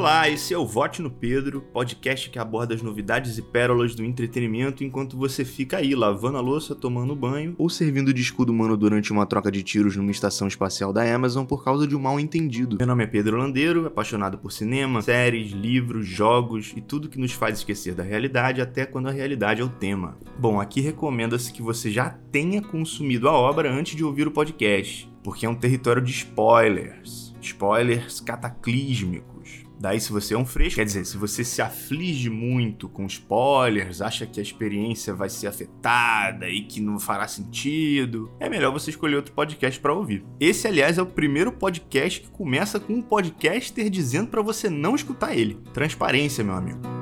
Olá, 0.00 0.30
esse 0.30 0.54
é 0.54 0.56
o 0.56 0.64
Vote 0.64 1.02
no 1.02 1.10
Pedro, 1.10 1.60
podcast 1.60 2.30
que 2.30 2.38
aborda 2.38 2.74
as 2.74 2.80
novidades 2.80 3.36
e 3.36 3.42
pérolas 3.42 3.94
do 3.94 4.02
entretenimento 4.02 4.82
enquanto 4.82 5.14
você 5.14 5.44
fica 5.44 5.76
aí 5.76 5.94
lavando 5.94 6.38
a 6.38 6.40
louça, 6.40 6.74
tomando 6.74 7.14
banho 7.14 7.54
ou 7.58 7.68
servindo 7.68 8.14
de 8.14 8.22
escudo 8.22 8.50
humano 8.50 8.78
durante 8.78 9.12
uma 9.12 9.26
troca 9.26 9.52
de 9.52 9.62
tiros 9.62 9.96
numa 9.96 10.10
estação 10.10 10.48
espacial 10.48 10.90
da 10.90 11.02
Amazon 11.14 11.44
por 11.44 11.62
causa 11.62 11.86
de 11.86 11.94
um 11.94 12.00
mal 12.00 12.18
entendido. 12.18 12.78
Meu 12.78 12.86
nome 12.86 13.04
é 13.04 13.06
Pedro 13.06 13.36
Landeiro, 13.36 13.86
apaixonado 13.86 14.38
por 14.38 14.50
cinema, 14.52 15.02
séries, 15.02 15.52
livros, 15.52 16.06
jogos 16.06 16.72
e 16.74 16.80
tudo 16.80 17.10
que 17.10 17.20
nos 17.20 17.32
faz 17.32 17.58
esquecer 17.58 17.94
da 17.94 18.02
realidade 18.02 18.62
até 18.62 18.86
quando 18.86 19.08
a 19.08 19.12
realidade 19.12 19.60
é 19.60 19.64
o 19.64 19.68
tema. 19.68 20.16
Bom, 20.38 20.58
aqui 20.58 20.80
recomenda-se 20.80 21.52
que 21.52 21.60
você 21.60 21.90
já 21.90 22.08
tenha 22.08 22.62
consumido 22.62 23.28
a 23.28 23.32
obra 23.32 23.70
antes 23.70 23.94
de 23.94 24.02
ouvir 24.02 24.26
o 24.26 24.32
podcast, 24.32 25.12
porque 25.22 25.44
é 25.44 25.48
um 25.50 25.54
território 25.54 26.00
de 26.00 26.10
spoilers. 26.10 27.34
Spoilers 27.42 28.18
cataclísmicos 28.20 29.68
Daí, 29.80 29.98
se 29.98 30.12
você 30.12 30.34
é 30.34 30.38
um 30.38 30.44
fresco, 30.44 30.76
quer 30.76 30.84
dizer, 30.84 31.06
se 31.06 31.16
você 31.16 31.42
se 31.42 31.62
aflige 31.62 32.28
muito 32.28 32.86
com 32.86 33.06
spoilers, 33.06 34.02
acha 34.02 34.26
que 34.26 34.38
a 34.38 34.42
experiência 34.42 35.14
vai 35.14 35.30
ser 35.30 35.46
afetada 35.46 36.46
e 36.50 36.60
que 36.60 36.82
não 36.82 37.00
fará 37.00 37.26
sentido, 37.26 38.30
é 38.38 38.50
melhor 38.50 38.72
você 38.72 38.90
escolher 38.90 39.16
outro 39.16 39.32
podcast 39.32 39.80
para 39.80 39.94
ouvir. 39.94 40.22
Esse, 40.38 40.68
aliás, 40.68 40.98
é 40.98 41.02
o 41.02 41.06
primeiro 41.06 41.50
podcast 41.50 42.20
que 42.20 42.28
começa 42.28 42.78
com 42.78 42.92
um 42.92 43.00
podcaster 43.00 43.88
dizendo 43.88 44.28
para 44.28 44.42
você 44.42 44.68
não 44.68 44.94
escutar 44.94 45.34
ele. 45.34 45.54
Transparência, 45.72 46.44
meu 46.44 46.56
amigo. 46.56 46.99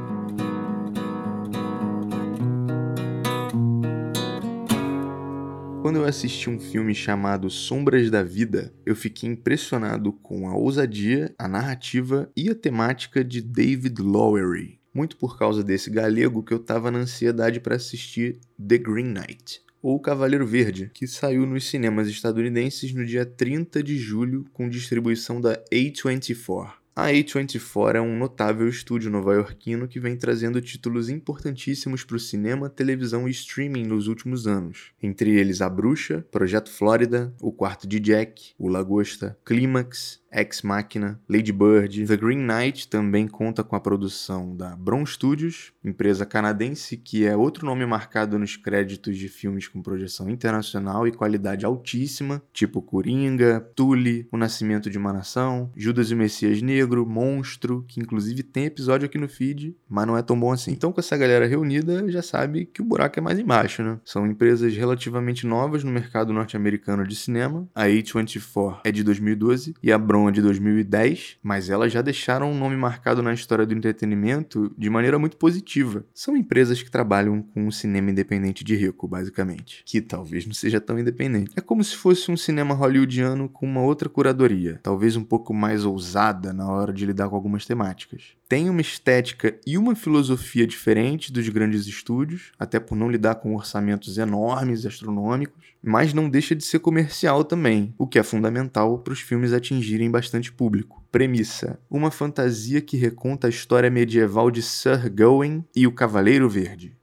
Quando 5.89 6.01
eu 6.01 6.05
assisti 6.05 6.51
um 6.51 6.61
filme 6.61 6.95
chamado 6.95 7.49
Sombras 7.49 8.11
da 8.11 8.23
Vida, 8.23 8.75
eu 8.85 8.95
fiquei 8.95 9.27
impressionado 9.27 10.13
com 10.13 10.47
a 10.47 10.55
ousadia, 10.55 11.35
a 11.39 11.49
narrativa 11.49 12.31
e 12.37 12.51
a 12.51 12.55
temática 12.55 13.25
de 13.25 13.41
David 13.41 14.03
Lowery. 14.03 14.79
Muito 14.93 15.17
por 15.17 15.39
causa 15.39 15.65
desse 15.65 15.89
galego 15.89 16.43
que 16.43 16.53
eu 16.53 16.59
tava 16.59 16.91
na 16.91 16.99
ansiedade 16.99 17.59
para 17.59 17.77
assistir 17.77 18.39
The 18.61 18.77
Green 18.77 19.15
Knight 19.15 19.63
ou 19.81 19.99
Cavaleiro 19.99 20.47
Verde, 20.47 20.91
que 20.93 21.07
saiu 21.07 21.47
nos 21.47 21.65
cinemas 21.67 22.07
estadunidenses 22.07 22.93
no 22.93 23.07
dia 23.07 23.25
30 23.25 23.83
de 23.83 23.97
julho 23.97 24.45
com 24.53 24.69
distribuição 24.69 25.41
da 25.41 25.57
A24. 25.73 26.73
A 26.99 27.13
A24 27.13 27.95
é 27.95 28.01
um 28.01 28.19
notável 28.19 28.67
estúdio 28.67 29.09
nova-iorquino 29.09 29.87
que 29.87 30.01
vem 30.01 30.17
trazendo 30.17 30.61
títulos 30.61 31.09
importantíssimos 31.09 32.03
para 32.03 32.17
o 32.17 32.19
cinema, 32.19 32.69
televisão 32.69 33.29
e 33.29 33.31
streaming 33.31 33.85
nos 33.85 34.09
últimos 34.09 34.49
anos. 34.49 34.91
Entre 35.01 35.31
eles 35.39 35.63
A 35.63 35.71
Bruxa, 35.71 36.27
Projeto 36.29 36.73
Flórida, 36.73 37.33
O 37.41 37.53
Quarto 37.53 37.87
de 37.87 38.01
Jack, 38.01 38.53
O 38.59 38.67
Lagosta, 38.67 39.39
Clímax, 39.45 40.21
Ex 40.33 40.63
Machina, 40.63 41.21
Lady 41.29 41.53
Bird. 41.53 42.07
The 42.07 42.17
Green 42.17 42.47
Knight 42.47 42.89
também 42.89 43.27
conta 43.27 43.65
com 43.65 43.75
a 43.75 43.81
produção 43.81 44.55
da 44.55 44.77
Bron 44.77 45.05
Studios, 45.07 45.73
empresa 45.85 46.27
canadense 46.27 46.97
que 46.97 47.25
é 47.25 47.37
outro 47.37 47.65
nome 47.65 47.87
marcado 47.87 48.39
nos 48.39 48.57
créditos 48.57 49.17
de 49.17 49.29
filmes 49.29 49.67
com 49.67 49.83
projeção 49.83 50.29
internacional 50.29 51.07
e 51.07 51.13
qualidade 51.13 51.65
altíssima, 51.65 52.43
tipo 52.53 52.83
Coringa, 52.83 53.61
Tully, 53.75 54.29
O 54.31 54.37
Nascimento 54.37 54.91
de 54.91 54.99
uma 54.99 55.13
Nação, 55.13 55.73
Judas 55.77 56.11
e 56.11 56.15
o 56.15 56.17
Messias 56.17 56.61
Negro, 56.61 56.88
Monstro, 57.07 57.85
que 57.87 58.01
inclusive 58.01 58.43
tem 58.43 58.65
episódio 58.67 59.07
aqui 59.07 59.19
no 59.19 59.29
feed, 59.29 59.77
mas 59.89 60.07
não 60.07 60.17
é 60.17 60.23
tão 60.23 60.39
bom 60.39 60.53
assim. 60.53 60.73
Então, 60.73 60.93
com 60.93 61.01
essa 61.01 61.17
galera 61.17 61.47
reunida, 61.47 62.11
já 62.11 62.23
sabe 62.23 62.67
que 62.67 62.81
o 62.81 62.85
buraco 62.85 63.19
é 63.19 63.23
mais 63.23 63.39
embaixo, 63.39 63.83
né? 63.83 63.99
São 64.05 64.27
empresas 64.27 64.75
relativamente 64.75 65.47
novas 65.47 65.85
no 65.85 65.91
mercado 65.91 66.33
norte-americano 66.33 67.07
de 67.07 67.17
cinema. 67.17 67.69
A 67.75 67.85
A24 67.85 68.81
é 68.85 68.93
de 68.93 69.03
2012 69.03 69.75
e 69.83 69.93
a 69.93 69.99
Bron 69.99 70.29
é 70.29 70.33
de 70.33 70.43
2010, 70.43 71.39
mas 71.43 71.71
elas 71.71 71.93
já 71.93 72.03
deixaram 72.03 72.51
um 72.51 72.59
nome 72.59 72.77
marcado 72.77 73.23
na 73.23 73.33
história 73.33 73.67
do 73.67 73.75
entretenimento 73.75 74.73
de 74.77 74.91
maneira 74.91 75.19
muito 75.19 75.37
positiva. 75.37 76.05
São 76.15 76.37
empresas 76.37 76.83
que 76.83 76.91
trabalham 76.91 77.43
com 77.43 77.67
um 77.67 77.71
cinema 77.71 78.11
independente 78.11 78.65
de 78.65 78.77
rico, 78.77 79.09
basicamente. 79.09 79.83
Que 79.85 80.01
talvez 80.01 80.47
não 80.47 80.55
seja 80.55 80.81
tão 80.81 80.99
independente. 80.99 81.53
É 81.57 81.61
como 81.61 81.83
se 81.83 81.97
fosse 81.97 82.31
um 82.31 82.37
cinema 82.37 82.75
hollywoodiano 82.75 83.49
com 83.49 83.67
uma 83.67 83.83
outra 83.83 84.09
curadoria, 84.09 84.81
talvez 84.83 85.17
um 85.17 85.25
pouco 85.25 85.53
mais 85.53 85.85
ousada 85.85 86.53
na 86.53 86.67
hora 86.69 86.78
de 86.87 87.05
lidar 87.05 87.29
com 87.29 87.35
algumas 87.35 87.67
temáticas. 87.67 88.37
Tem 88.49 88.71
uma 88.71 88.81
estética 88.81 89.59
e 89.67 89.77
uma 89.77 89.95
filosofia 89.95 90.67
diferente 90.67 91.33
dos 91.33 91.49
grandes 91.49 91.87
estúdios, 91.87 92.53
até 92.59 92.81
por 92.81 92.97
não 92.97 93.11
lidar 93.11 93.37
com 93.37 93.55
orçamentos 93.55 94.19
enormes 94.19 94.85
e 94.85 94.89
astronômicos, 94.89 95.75
mas 95.83 96.15
não 96.15 96.31
deixa 96.31 96.55
de 96.55 96.65
ser 96.65 96.79
comercial 96.79 97.45
também, 97.45 97.95
o 97.99 98.07
que 98.07 98.19
é 98.19 98.23
fundamental 98.23 98.99
para 98.99 99.13
os 99.13 99.21
filmes 99.21 99.53
atingirem 99.53 100.11
bastante 100.11 100.53
público. 100.53 101.05
Premissa: 101.11 101.79
uma 101.91 102.11
fantasia 102.11 102.81
que 102.81 102.97
reconta 102.97 103.47
a 103.47 103.51
história 103.51 103.91
medieval 103.91 104.51
de 104.51 104.63
Sir 104.63 105.11
Gawain 105.11 105.65
e 105.75 105.87
o 105.87 105.93
Cavaleiro 105.93 106.49
Verde. 106.49 106.97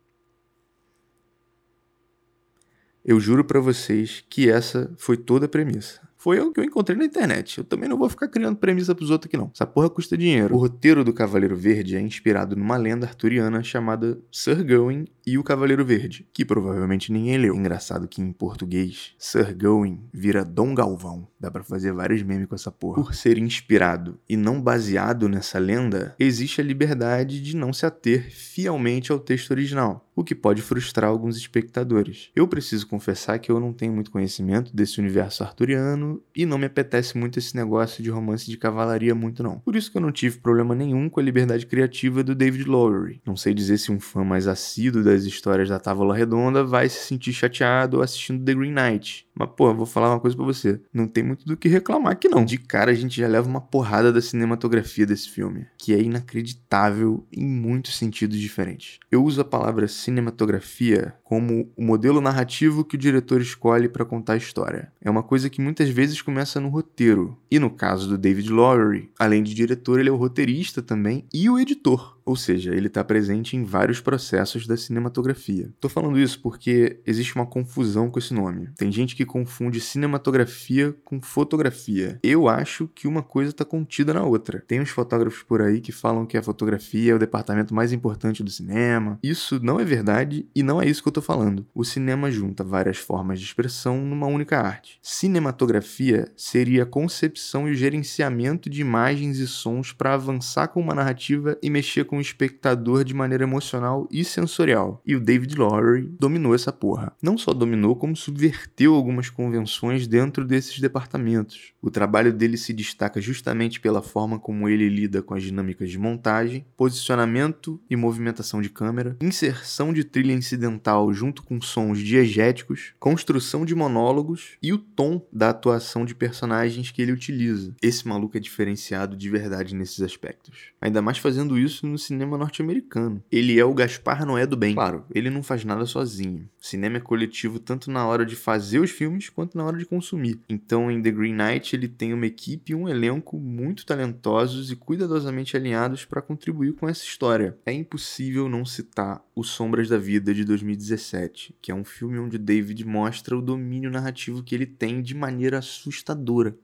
Eu 3.03 3.19
juro 3.19 3.45
para 3.45 3.59
vocês 3.59 4.25
que 4.27 4.49
essa 4.49 4.91
foi 4.97 5.15
toda 5.15 5.45
a 5.45 5.49
premissa. 5.49 6.04
Foi 6.25 6.39
o 6.39 6.51
que 6.51 6.59
eu 6.59 6.63
encontrei 6.63 6.97
na 6.97 7.05
internet. 7.05 7.59
Eu 7.59 7.63
também 7.63 7.87
não 7.87 7.99
vou 7.99 8.09
ficar 8.09 8.27
criando 8.27 8.57
premissa 8.57 8.95
pros 8.95 9.11
outros 9.11 9.27
aqui, 9.27 9.37
não. 9.37 9.51
Essa 9.53 9.67
porra 9.67 9.91
custa 9.91 10.17
dinheiro. 10.17 10.55
O 10.55 10.57
roteiro 10.57 11.03
do 11.03 11.13
Cavaleiro 11.13 11.55
Verde 11.55 11.95
é 11.95 12.01
inspirado 12.01 12.55
numa 12.55 12.77
lenda 12.77 13.05
arturiana 13.05 13.61
chamada 13.61 14.17
Sir 14.31 14.63
Gawain 14.63 15.05
e 15.23 15.37
o 15.37 15.43
Cavaleiro 15.43 15.85
Verde, 15.85 16.27
que 16.33 16.43
provavelmente 16.43 17.11
ninguém 17.11 17.37
leu. 17.37 17.53
Engraçado 17.53 18.07
que 18.07 18.23
em 18.23 18.31
português, 18.31 19.13
Sir 19.19 19.55
Gawain 19.55 19.99
vira 20.11 20.43
Dom 20.43 20.73
Galvão. 20.73 21.27
Dá 21.39 21.51
para 21.51 21.63
fazer 21.63 21.93
vários 21.93 22.23
memes 22.23 22.47
com 22.47 22.55
essa 22.55 22.71
porra. 22.71 23.03
Por 23.03 23.13
ser 23.13 23.37
inspirado 23.37 24.17
e 24.27 24.35
não 24.35 24.59
baseado 24.59 25.29
nessa 25.29 25.59
lenda, 25.59 26.15
existe 26.17 26.59
a 26.59 26.63
liberdade 26.63 27.39
de 27.39 27.55
não 27.55 27.71
se 27.71 27.85
ater 27.85 28.31
fielmente 28.31 29.11
ao 29.11 29.19
texto 29.19 29.51
original 29.51 30.04
o 30.15 30.23
que 30.23 30.33
pode 30.33 30.61
frustrar 30.61 31.09
alguns 31.09 31.35
espectadores. 31.37 32.29
Eu 32.35 32.47
preciso 32.47 32.87
confessar 32.87 33.37
que 33.39 33.51
eu 33.51 33.59
não 33.59 33.73
tenho 33.73 33.93
muito 33.93 34.11
conhecimento 34.11 34.73
desse 34.75 34.99
universo 34.99 35.43
arturiano 35.43 36.21
e 36.35 36.45
não 36.45 36.57
me 36.57 36.65
apetece 36.65 37.17
muito 37.17 37.37
esse 37.37 37.55
negócio 37.55 38.01
de 38.01 38.09
romance 38.09 38.49
de 38.49 38.57
cavalaria 38.57 39.13
muito 39.13 39.43
não. 39.43 39.59
Por 39.59 39.75
isso 39.75 39.91
que 39.91 39.97
eu 39.97 40.01
não 40.01 40.11
tive 40.11 40.39
problema 40.39 40.73
nenhum 40.73 41.09
com 41.09 41.19
a 41.19 41.23
liberdade 41.23 41.65
criativa 41.65 42.23
do 42.23 42.33
David 42.33 42.65
Lowery. 42.65 43.21
Não 43.25 43.35
sei 43.35 43.53
dizer 43.53 43.77
se 43.77 43.91
um 43.91 43.99
fã 43.99 44.23
mais 44.23 44.47
assíduo 44.47 45.03
das 45.03 45.23
histórias 45.23 45.69
da 45.69 45.79
Távola 45.79 46.15
Redonda 46.15 46.63
vai 46.63 46.87
se 46.87 47.05
sentir 47.05 47.33
chateado 47.33 48.01
assistindo 48.01 48.43
The 48.43 48.53
Green 48.53 48.73
Knight. 48.73 49.24
Mas, 49.37 49.49
pô, 49.55 49.73
vou 49.73 49.85
falar 49.85 50.11
uma 50.11 50.19
coisa 50.19 50.35
para 50.35 50.45
você. 50.45 50.79
Não 50.93 51.07
tem 51.07 51.23
muito 51.23 51.45
do 51.45 51.57
que 51.57 51.67
reclamar 51.67 52.13
aqui, 52.13 52.29
não. 52.29 52.45
De 52.45 52.57
cara, 52.57 52.91
a 52.91 52.95
gente 52.95 53.19
já 53.19 53.27
leva 53.27 53.47
uma 53.47 53.59
porrada 53.59 54.11
da 54.11 54.21
cinematografia 54.21 55.05
desse 55.05 55.29
filme, 55.29 55.67
que 55.77 55.93
é 55.93 56.01
inacreditável 56.01 57.25
em 57.31 57.45
muitos 57.45 57.97
sentidos 57.97 58.39
diferentes. 58.39 58.99
Eu 59.11 59.23
uso 59.23 59.41
a 59.41 59.45
palavra 59.45 59.87
cinematografia 59.87 61.13
como 61.23 61.69
o 61.75 61.83
modelo 61.83 62.21
narrativo 62.21 62.85
que 62.85 62.95
o 62.95 62.99
diretor 62.99 63.41
escolhe 63.41 63.89
para 63.89 64.05
contar 64.05 64.33
a 64.33 64.37
história. 64.37 64.91
É 65.01 65.09
uma 65.09 65.23
coisa 65.23 65.49
que 65.49 65.61
muitas 65.61 65.89
vezes 65.89 66.21
começa 66.21 66.59
no 66.59 66.69
roteiro. 66.69 67.37
E 67.51 67.59
no 67.59 67.69
caso 67.69 68.07
do 68.07 68.17
David 68.17 68.49
Lowery, 68.49 69.11
além 69.19 69.43
de 69.43 69.53
diretor, 69.53 69.99
ele 69.99 70.09
é 70.09 70.11
o 70.11 70.17
roteirista 70.17 70.81
também 70.81 71.25
e 71.33 71.49
o 71.49 71.59
editor. 71.59 72.14
Ou 72.25 72.35
seja, 72.35 72.73
ele 72.73 72.87
está 72.87 73.03
presente 73.03 73.55
em 73.55 73.63
vários 73.63 74.01
processos 74.01 74.65
da 74.65 74.75
cinematografia. 74.75 75.69
Estou 75.75 75.89
falando 75.89 76.19
isso 76.19 76.41
porque 76.41 76.99
existe 77.05 77.35
uma 77.35 77.45
confusão 77.45 78.09
com 78.09 78.17
esse 78.17 78.33
nome. 78.33 78.69
Tem 78.75 78.91
gente 78.91 79.15
que 79.15 79.25
confunde 79.25 79.79
cinematografia 79.79 80.95
com 81.03 81.21
fotografia. 81.21 82.19
Eu 82.23 82.47
acho 82.47 82.87
que 82.87 83.07
uma 83.07 83.21
coisa 83.21 83.51
está 83.51 83.63
contida 83.63 84.13
na 84.13 84.23
outra. 84.23 84.63
Tem 84.67 84.81
uns 84.81 84.89
fotógrafos 84.89 85.43
por 85.43 85.61
aí 85.61 85.79
que 85.79 85.91
falam 85.91 86.25
que 86.25 86.37
a 86.37 86.43
fotografia 86.43 87.11
é 87.11 87.15
o 87.15 87.19
departamento 87.19 87.73
mais 87.75 87.93
importante 87.93 88.43
do 88.43 88.49
cinema. 88.49 89.19
Isso 89.21 89.59
não 89.61 89.79
é 89.79 89.85
verdade 89.85 90.47
e 90.55 90.63
não 90.63 90.81
é 90.81 90.87
isso 90.87 91.03
que 91.03 91.07
eu 91.07 91.11
estou 91.11 91.23
falando. 91.23 91.65
O 91.75 91.83
cinema 91.83 92.31
junta 92.31 92.63
várias 92.63 92.97
formas 92.97 93.39
de 93.39 93.45
expressão 93.45 94.03
numa 94.03 94.27
única 94.27 94.59
arte. 94.59 94.99
Cinematografia 95.01 96.31
seria 96.35 96.83
a 96.83 96.87
concepção 96.87 97.67
e 97.67 97.71
o 97.71 97.75
gerenciamento 97.75 98.69
de 98.69 98.81
imagens 98.81 99.37
e 99.37 99.47
sons 99.47 99.91
para 99.91 100.13
avançar 100.13 100.69
com 100.69 100.79
uma 100.79 100.95
narrativa 100.95 101.57
e 101.61 101.69
mexer 101.69 102.05
com 102.05 102.14
com 102.15 102.19
o 102.19 102.21
espectador 102.21 103.03
de 103.03 103.13
maneira 103.13 103.43
emocional 103.43 104.07
e 104.09 104.23
sensorial. 104.23 105.01
E 105.05 105.17
o 105.17 105.19
David 105.19 105.53
Lowery 105.57 106.15
dominou 106.17 106.55
essa 106.55 106.71
porra. 106.71 107.13
Não 107.21 107.37
só 107.37 107.53
dominou, 107.53 107.93
como 107.93 108.15
subverteu 108.15 108.95
algumas 108.95 109.29
convenções 109.29 110.07
dentro 110.07 110.45
desses 110.45 110.79
departamentos. 110.79 111.73
O 111.81 111.91
trabalho 111.91 112.31
dele 112.31 112.55
se 112.55 112.71
destaca 112.71 113.19
justamente 113.19 113.81
pela 113.81 114.01
forma 114.01 114.39
como 114.39 114.69
ele 114.69 114.87
lida 114.87 115.21
com 115.21 115.33
as 115.33 115.43
dinâmicas 115.43 115.91
de 115.91 115.99
montagem, 115.99 116.65
posicionamento 116.77 117.81
e 117.89 117.97
movimentação 117.97 118.61
de 118.61 118.69
câmera, 118.69 119.17
inserção 119.21 119.91
de 119.91 120.05
trilha 120.05 120.31
incidental 120.31 121.13
junto 121.13 121.43
com 121.43 121.59
sons 121.59 121.99
diegéticos, 121.99 122.93
construção 122.97 123.65
de 123.65 123.75
monólogos 123.75 124.57
e 124.63 124.71
o 124.71 124.77
tom 124.77 125.21
da 125.33 125.49
atuação 125.49 126.05
de 126.05 126.15
personagens 126.15 126.91
que 126.91 127.01
ele 127.01 127.11
utiliza. 127.11 127.75
Esse 127.81 128.07
maluco 128.07 128.37
é 128.37 128.39
diferenciado 128.39 129.17
de 129.17 129.29
verdade 129.29 129.75
nesses 129.75 130.01
aspectos. 130.01 130.69
Ainda 130.79 131.01
mais 131.01 131.17
fazendo 131.17 131.59
isso 131.59 131.85
no 131.85 131.97
cinema 132.05 132.37
norte-americano. 132.37 133.23
Ele 133.31 133.59
é 133.59 133.65
o 133.65 133.73
Gaspar 133.73 134.25
Noé 134.25 134.45
do 134.45 134.55
bem. 134.55 134.73
Claro, 134.73 135.05
ele 135.13 135.29
não 135.29 135.41
faz 135.41 135.65
nada 135.65 135.85
sozinho. 135.85 136.47
Cinema 136.59 136.97
é 136.97 136.99
coletivo 136.99 137.59
tanto 137.59 137.91
na 137.91 138.05
hora 138.05 138.25
de 138.25 138.35
fazer 138.35 138.79
os 138.79 138.91
filmes 138.91 139.29
quanto 139.29 139.57
na 139.57 139.63
hora 139.63 139.77
de 139.77 139.85
consumir. 139.85 140.39
Então, 140.49 140.89
em 140.89 141.01
The 141.01 141.11
Green 141.11 141.35
Knight, 141.35 141.75
ele 141.75 141.87
tem 141.87 142.13
uma 142.13 142.25
equipe 142.25 142.71
e 142.71 142.75
um 142.75 142.87
elenco 142.87 143.37
muito 143.37 143.85
talentosos 143.85 144.71
e 144.71 144.75
cuidadosamente 144.75 145.55
alinhados 145.55 146.05
para 146.05 146.21
contribuir 146.21 146.73
com 146.73 146.87
essa 146.87 147.03
história. 147.03 147.57
É 147.65 147.71
impossível 147.71 148.49
não 148.49 148.65
citar 148.65 149.23
O 149.35 149.43
Sombras 149.43 149.89
da 149.89 149.97
Vida 149.97 150.33
de 150.33 150.43
2017, 150.43 151.55
que 151.61 151.71
é 151.71 151.75
um 151.75 151.83
filme 151.83 152.19
onde 152.19 152.37
David 152.37 152.85
mostra 152.85 153.37
o 153.37 153.41
domínio 153.41 153.91
narrativo 153.91 154.43
que 154.43 154.55
ele 154.55 154.65
tem 154.65 155.01
de 155.01 155.15
maneira 155.15 155.59
assustadora. 155.59 156.55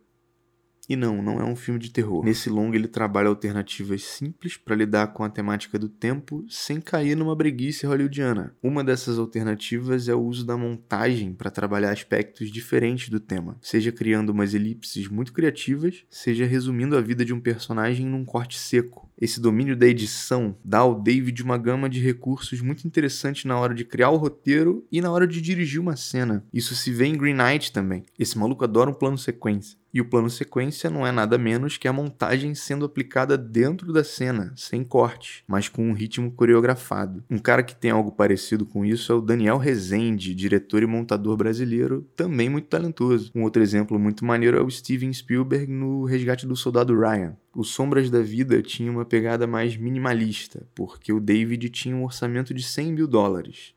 E 0.89 0.95
não, 0.95 1.21
não 1.21 1.39
é 1.39 1.43
um 1.43 1.55
filme 1.55 1.79
de 1.79 1.91
terror. 1.91 2.23
Nesse 2.23 2.49
longo 2.49 2.75
ele 2.75 2.87
trabalha 2.87 3.29
alternativas 3.29 4.03
simples 4.03 4.57
para 4.57 4.75
lidar 4.75 5.07
com 5.07 5.23
a 5.23 5.29
temática 5.29 5.77
do 5.77 5.87
tempo 5.87 6.43
sem 6.49 6.81
cair 6.81 7.15
numa 7.15 7.35
breguice 7.35 7.85
hollywoodiana. 7.85 8.55
Uma 8.61 8.83
dessas 8.83 9.17
alternativas 9.19 10.07
é 10.07 10.15
o 10.15 10.21
uso 10.21 10.45
da 10.45 10.57
montagem 10.57 11.33
para 11.33 11.51
trabalhar 11.51 11.91
aspectos 11.91 12.51
diferentes 12.51 13.09
do 13.09 13.19
tema, 13.19 13.57
seja 13.61 13.91
criando 13.91 14.29
umas 14.29 14.53
elipses 14.53 15.07
muito 15.07 15.33
criativas, 15.33 16.03
seja 16.09 16.45
resumindo 16.45 16.97
a 16.97 17.01
vida 17.01 17.23
de 17.23 17.33
um 17.33 17.39
personagem 17.39 18.05
num 18.05 18.25
corte 18.25 18.57
seco. 18.57 19.10
Esse 19.21 19.39
domínio 19.39 19.75
da 19.77 19.85
edição 19.85 20.57
dá 20.65 20.79
ao 20.79 20.99
David 20.99 21.43
uma 21.43 21.55
gama 21.55 21.87
de 21.87 21.99
recursos 21.99 22.59
muito 22.59 22.87
interessante 22.87 23.47
na 23.47 23.55
hora 23.59 23.75
de 23.75 23.85
criar 23.85 24.09
o 24.09 24.17
roteiro 24.17 24.83
e 24.91 24.99
na 24.99 25.11
hora 25.11 25.27
de 25.27 25.39
dirigir 25.39 25.79
uma 25.79 25.95
cena. 25.95 26.43
Isso 26.51 26.73
se 26.73 26.91
vê 26.91 27.05
em 27.05 27.15
Green 27.15 27.35
Knight 27.35 27.71
também. 27.71 28.03
Esse 28.17 28.35
maluco 28.35 28.63
adora 28.63 28.89
um 28.89 28.95
plano 28.95 29.19
sequência. 29.19 29.79
E 29.93 29.99
o 29.99 30.05
plano 30.05 30.29
sequência 30.29 30.89
não 30.89 31.05
é 31.05 31.11
nada 31.11 31.37
menos 31.37 31.77
que 31.77 31.87
a 31.87 31.93
montagem 31.93 32.55
sendo 32.55 32.85
aplicada 32.85 33.37
dentro 33.37 33.91
da 33.91 34.03
cena, 34.03 34.53
sem 34.55 34.83
corte, 34.83 35.43
mas 35.45 35.67
com 35.67 35.85
um 35.85 35.93
ritmo 35.93 36.31
coreografado. 36.31 37.23
Um 37.29 37.37
cara 37.37 37.61
que 37.61 37.75
tem 37.75 37.91
algo 37.91 38.11
parecido 38.11 38.65
com 38.65 38.85
isso 38.85 39.11
é 39.11 39.15
o 39.15 39.21
Daniel 39.21 39.57
Rezende, 39.57 40.33
diretor 40.33 40.81
e 40.81 40.87
montador 40.87 41.35
brasileiro, 41.35 42.07
também 42.15 42.49
muito 42.49 42.69
talentoso. 42.69 43.31
Um 43.35 43.43
outro 43.43 43.61
exemplo 43.61 43.99
muito 43.99 44.23
maneiro 44.23 44.57
é 44.57 44.63
o 44.63 44.71
Steven 44.71 45.11
Spielberg 45.11 45.69
no 45.69 46.05
Resgate 46.05 46.47
do 46.47 46.55
Soldado 46.55 46.97
Ryan. 46.97 47.35
O 47.53 47.63
Sombras 47.63 48.09
da 48.09 48.21
Vida 48.21 48.61
tinha 48.61 48.89
uma 48.89 49.03
pegada 49.03 49.45
mais 49.45 49.75
minimalista, 49.75 50.65
porque 50.73 51.11
o 51.11 51.19
David 51.19 51.69
tinha 51.69 51.95
um 51.95 52.05
orçamento 52.05 52.53
de 52.53 52.63
100 52.63 52.93
mil 52.93 53.07
dólares. 53.07 53.73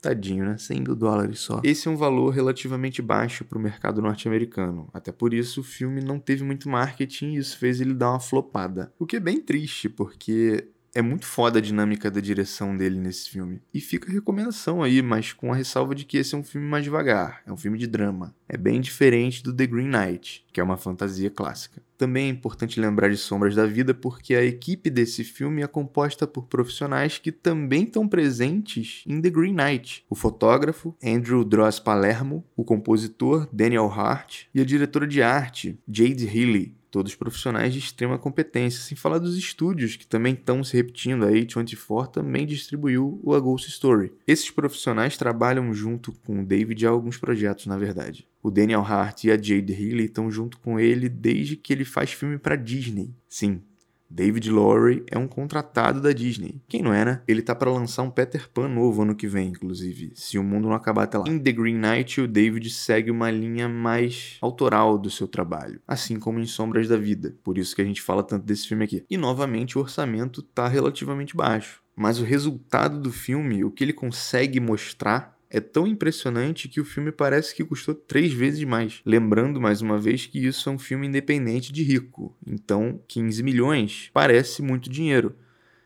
Tadinho, 0.00 0.44
né? 0.44 0.56
100 0.56 0.80
mil 0.80 0.96
dólares 0.96 1.40
só. 1.40 1.60
Esse 1.62 1.86
é 1.86 1.90
um 1.90 1.96
valor 1.96 2.30
relativamente 2.30 3.00
baixo 3.02 3.44
para 3.44 3.58
o 3.58 3.60
mercado 3.60 4.00
norte-americano. 4.00 4.88
Até 4.92 5.12
por 5.12 5.32
isso, 5.32 5.60
o 5.60 5.64
filme 5.64 6.00
não 6.00 6.18
teve 6.18 6.42
muito 6.42 6.68
marketing 6.68 7.34
e 7.34 7.36
isso 7.36 7.58
fez 7.58 7.80
ele 7.80 7.94
dar 7.94 8.10
uma 8.10 8.20
flopada. 8.20 8.92
O 8.98 9.06
que 9.06 9.16
é 9.16 9.20
bem 9.20 9.40
triste, 9.40 9.88
porque 9.88 10.68
é 10.94 11.00
muito 11.00 11.26
foda 11.26 11.58
a 11.58 11.62
dinâmica 11.62 12.10
da 12.10 12.20
direção 12.20 12.76
dele 12.76 12.98
nesse 12.98 13.30
filme. 13.30 13.60
E 13.72 13.80
fica 13.80 14.10
a 14.10 14.12
recomendação 14.12 14.82
aí, 14.82 15.00
mas 15.02 15.32
com 15.32 15.52
a 15.52 15.56
ressalva 15.56 15.94
de 15.94 16.04
que 16.04 16.18
esse 16.18 16.34
é 16.34 16.38
um 16.38 16.42
filme 16.42 16.66
mais 16.66 16.84
devagar, 16.84 17.42
é 17.46 17.52
um 17.52 17.56
filme 17.56 17.78
de 17.78 17.86
drama. 17.86 18.34
É 18.48 18.56
bem 18.56 18.80
diferente 18.80 19.42
do 19.42 19.54
The 19.54 19.66
Green 19.66 19.88
Knight, 19.88 20.44
que 20.52 20.60
é 20.60 20.64
uma 20.64 20.76
fantasia 20.76 21.30
clássica. 21.30 21.80
Também 21.96 22.26
é 22.26 22.30
importante 22.30 22.80
lembrar 22.80 23.10
de 23.10 23.16
Sombras 23.16 23.54
da 23.54 23.66
Vida 23.66 23.92
porque 23.92 24.34
a 24.34 24.42
equipe 24.42 24.88
desse 24.88 25.22
filme 25.22 25.62
é 25.62 25.66
composta 25.66 26.26
por 26.26 26.46
profissionais 26.46 27.18
que 27.18 27.30
também 27.30 27.84
estão 27.84 28.08
presentes 28.08 29.04
em 29.06 29.20
The 29.20 29.30
Green 29.30 29.54
Knight. 29.54 30.04
O 30.08 30.14
fotógrafo 30.14 30.96
Andrew 31.04 31.44
Dross 31.44 31.78
Palermo, 31.78 32.44
o 32.56 32.64
compositor 32.64 33.46
Daniel 33.52 33.86
Hart 33.86 34.44
e 34.54 34.60
a 34.60 34.64
diretora 34.64 35.06
de 35.06 35.22
arte 35.22 35.78
Jade 35.86 36.26
Healy, 36.26 36.79
todos 36.90 37.14
profissionais 37.14 37.72
de 37.72 37.78
extrema 37.78 38.18
competência, 38.18 38.82
sem 38.82 38.96
falar 38.96 39.18
dos 39.18 39.36
estúdios 39.36 39.96
que 39.96 40.06
também 40.06 40.34
estão 40.34 40.62
se 40.64 40.76
repetindo. 40.76 41.24
A 41.24 41.30
A24 41.30 42.08
também 42.08 42.46
distribuiu 42.46 43.20
o 43.22 43.34
A 43.34 43.40
Ghost 43.40 43.68
Story. 43.68 44.12
Esses 44.26 44.50
profissionais 44.50 45.16
trabalham 45.16 45.72
junto 45.72 46.12
com 46.12 46.40
o 46.40 46.46
David 46.46 46.86
a 46.86 46.90
alguns 46.90 47.16
projetos, 47.16 47.66
na 47.66 47.76
verdade. 47.76 48.26
O 48.42 48.50
Daniel 48.50 48.80
Hart 48.80 49.24
e 49.24 49.30
a 49.30 49.36
Jade 49.36 49.72
Healy 49.72 50.04
estão 50.04 50.30
junto 50.30 50.58
com 50.58 50.80
ele 50.80 51.08
desde 51.08 51.56
que 51.56 51.72
ele 51.72 51.84
faz 51.84 52.12
filme 52.12 52.38
para 52.38 52.56
Disney. 52.56 53.14
Sim, 53.28 53.62
David 54.10 54.50
Lowry 54.50 55.04
é 55.08 55.16
um 55.16 55.28
contratado 55.28 56.00
da 56.00 56.12
Disney. 56.12 56.60
Quem 56.68 56.82
não 56.82 56.92
é, 56.92 57.04
né? 57.04 57.22
Ele 57.28 57.40
tá 57.40 57.54
para 57.54 57.70
lançar 57.70 58.02
um 58.02 58.10
Peter 58.10 58.48
Pan 58.52 58.68
novo 58.68 59.02
ano 59.02 59.14
que 59.14 59.28
vem, 59.28 59.50
inclusive, 59.50 60.12
se 60.16 60.36
o 60.36 60.42
mundo 60.42 60.68
não 60.68 60.74
acabar 60.74 61.04
até 61.04 61.16
lá. 61.16 61.28
Em 61.28 61.38
The 61.38 61.52
Green 61.52 61.78
Knight, 61.78 62.20
o 62.20 62.26
David 62.26 62.68
segue 62.70 63.10
uma 63.10 63.30
linha 63.30 63.68
mais 63.68 64.36
autoral 64.40 64.98
do 64.98 65.08
seu 65.08 65.28
trabalho, 65.28 65.80
assim 65.86 66.18
como 66.18 66.40
em 66.40 66.46
Sombras 66.46 66.88
da 66.88 66.96
Vida. 66.96 67.36
Por 67.44 67.56
isso 67.56 67.74
que 67.74 67.82
a 67.82 67.84
gente 67.84 68.02
fala 68.02 68.24
tanto 68.24 68.44
desse 68.44 68.66
filme 68.66 68.84
aqui. 68.84 69.04
E 69.08 69.16
novamente 69.16 69.78
o 69.78 69.80
orçamento 69.80 70.42
tá 70.42 70.66
relativamente 70.66 71.36
baixo. 71.36 71.80
Mas 71.94 72.18
o 72.18 72.24
resultado 72.24 72.98
do 72.98 73.12
filme, 73.12 73.62
o 73.62 73.70
que 73.70 73.84
ele 73.84 73.92
consegue 73.92 74.58
mostrar 74.58 75.38
é 75.50 75.60
tão 75.60 75.86
impressionante 75.86 76.68
que 76.68 76.80
o 76.80 76.84
filme 76.84 77.10
parece 77.10 77.54
que 77.54 77.64
custou 77.64 77.94
três 77.94 78.32
vezes 78.32 78.62
mais. 78.64 79.02
Lembrando 79.04 79.60
mais 79.60 79.82
uma 79.82 79.98
vez 79.98 80.24
que 80.26 80.46
isso 80.46 80.68
é 80.68 80.72
um 80.72 80.78
filme 80.78 81.08
independente 81.08 81.72
de 81.72 81.82
rico, 81.82 82.36
então 82.46 83.00
15 83.08 83.42
milhões 83.42 84.10
parece 84.14 84.62
muito 84.62 84.88
dinheiro. 84.88 85.34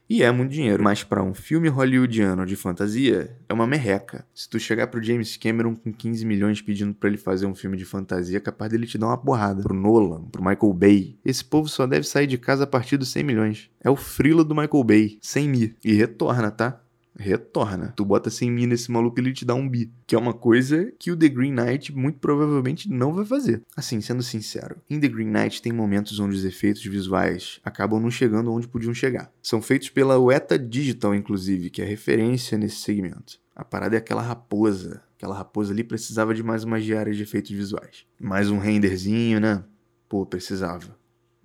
E 0.09 0.23
é 0.23 0.31
muito 0.31 0.51
dinheiro, 0.53 0.85
mas 0.85 1.03
para 1.03 1.23
um 1.23 1.33
filme 1.33 1.67
hollywoodiano 1.67 2.45
de 2.45 2.55
fantasia, 2.57 3.35
é 3.49 3.55
uma 3.55 3.67
merreca. 3.67 4.27
Se 4.35 4.47
tu 4.47 4.61
chegar 4.61 4.89
pro 4.89 5.03
James 5.03 5.39
Cameron 5.39 5.75
com 5.75 5.91
15 5.91 6.27
milhões 6.27 6.61
pedindo 6.61 6.93
para 6.93 7.09
ele 7.09 7.17
fazer 7.17 7.47
um 7.47 7.55
filme 7.55 7.75
de 7.75 7.87
fantasia, 7.87 8.37
é 8.37 8.41
capaz 8.41 8.71
dele 8.71 8.87
te 8.87 8.99
dar 8.99 9.07
uma 9.07 9.17
porrada. 9.17 9.63
Pro 9.63 9.75
Nolan, 9.75 10.25
pro 10.25 10.45
Michael 10.45 10.75
Bay, 10.75 11.19
esse 11.25 11.43
povo 11.43 11.69
só 11.71 11.87
deve 11.87 12.07
sair 12.07 12.27
de 12.27 12.37
casa 12.37 12.65
a 12.65 12.67
partir 12.67 12.99
dos 12.99 13.09
100 13.13 13.25
milhões. 13.25 13.71
É 13.81 13.89
o 13.89 13.97
frilo 13.97 14.45
do 14.45 14.55
Michael 14.55 14.85
Bay, 14.85 15.19
100 15.23 15.49
mil. 15.49 15.75
E 15.83 15.95
retorna, 15.95 16.51
tá? 16.51 16.84
Retorna. 17.19 17.93
Tu 17.97 18.05
bota 18.05 18.31
100 18.31 18.51
mil 18.51 18.69
nesse 18.69 18.91
maluco 18.91 19.19
ele 19.21 19.33
te 19.33 19.45
dá 19.45 19.55
um 19.55 19.69
bi. 19.69 19.91
Que 20.07 20.15
é 20.15 20.19
uma 20.19 20.35
coisa 20.35 20.93
que 20.99 21.11
o 21.11 21.17
The 21.17 21.29
Green 21.29 21.53
Knight 21.53 21.95
muito 21.95 22.19
provavelmente 22.19 22.89
não 22.91 23.13
vai 23.15 23.25
fazer. 23.25 23.63
Assim, 23.77 24.01
sendo 24.01 24.23
sincero, 24.23 24.77
em 24.89 25.01
The 25.01 25.09
Green 25.09 25.31
Knight 25.31 25.63
tem 25.63 25.73
momentos 25.73 26.19
onde 26.19 26.37
os 26.37 26.45
efeitos 26.45 26.85
visuais 26.85 27.61
acabam 27.65 28.01
não 28.01 28.11
chegando 28.11 28.53
onde 28.53 28.69
podiam 28.69 28.95
chegar. 28.95 29.31
São 29.43 29.63
feitos 29.63 29.91
pela 29.91 30.19
Weta 30.19 30.59
Digital, 30.59 31.15
inclusive, 31.15 31.71
que 31.71 31.83
é 31.83 31.85
referência 31.85 32.59
nesse 32.59 32.77
segmento. 32.77 33.39
A 33.55 33.65
parada 33.65 33.95
é 33.95 33.99
aquela 33.99 34.23
raposa. 34.23 35.03
Aquela 35.17 35.37
raposa 35.37 35.73
ali 35.73 35.85
precisava 35.85 36.35
de 36.35 36.43
mais 36.43 36.65
umas 36.65 36.85
diárias 36.85 37.17
de 37.17 37.23
efeitos 37.23 37.53
visuais. 37.53 38.05
Mais 38.21 38.51
um 38.51 38.59
renderzinho, 38.59 39.41
né? 39.41 39.65
Pô, 40.09 40.27
precisava. 40.27 40.97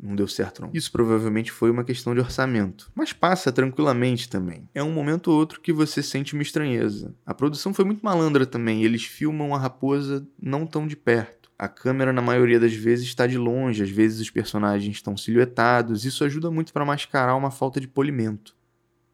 Não 0.02 0.16
deu 0.16 0.28
certo, 0.28 0.62
não. 0.62 0.70
Isso 0.74 0.90
provavelmente 0.92 1.52
foi 1.52 1.70
uma 1.70 1.84
questão 1.84 2.14
de 2.14 2.22
orçamento. 2.22 2.90
Mas 2.96 3.12
passa 3.12 3.52
tranquilamente 3.52 4.30
também. 4.30 4.70
É 4.74 4.82
um 4.82 4.92
momento 4.92 5.30
ou 5.30 5.38
outro 5.38 5.60
que 5.60 5.74
você 5.74 6.02
sente 6.02 6.34
uma 6.34 6.42
estranheza. 6.42 7.14
A 7.26 7.34
produção 7.34 7.74
foi 7.74 7.84
muito 7.84 8.02
malandra 8.02 8.46
também. 8.46 8.84
Eles 8.84 9.04
filmam 9.04 9.54
a 9.54 9.60
raposa 9.60 10.26
não 10.42 10.66
tão 10.66 10.88
de 10.88 10.96
perto. 10.96 11.52
A 11.60 11.68
câmera, 11.68 12.14
na 12.14 12.22
maioria 12.22 12.58
das 12.58 12.74
vezes, 12.74 13.06
está 13.06 13.28
de 13.28 13.38
longe, 13.38 13.84
às 13.84 13.90
vezes 13.90 14.22
os 14.22 14.30
personagens 14.30 14.96
estão 14.96 15.18
silhuetados. 15.18 16.06
Isso 16.06 16.24
ajuda 16.24 16.50
muito 16.50 16.72
para 16.72 16.86
mascarar 16.86 17.36
uma 17.36 17.52
falta 17.52 17.82
de 17.82 17.88
polimento. 17.88 18.56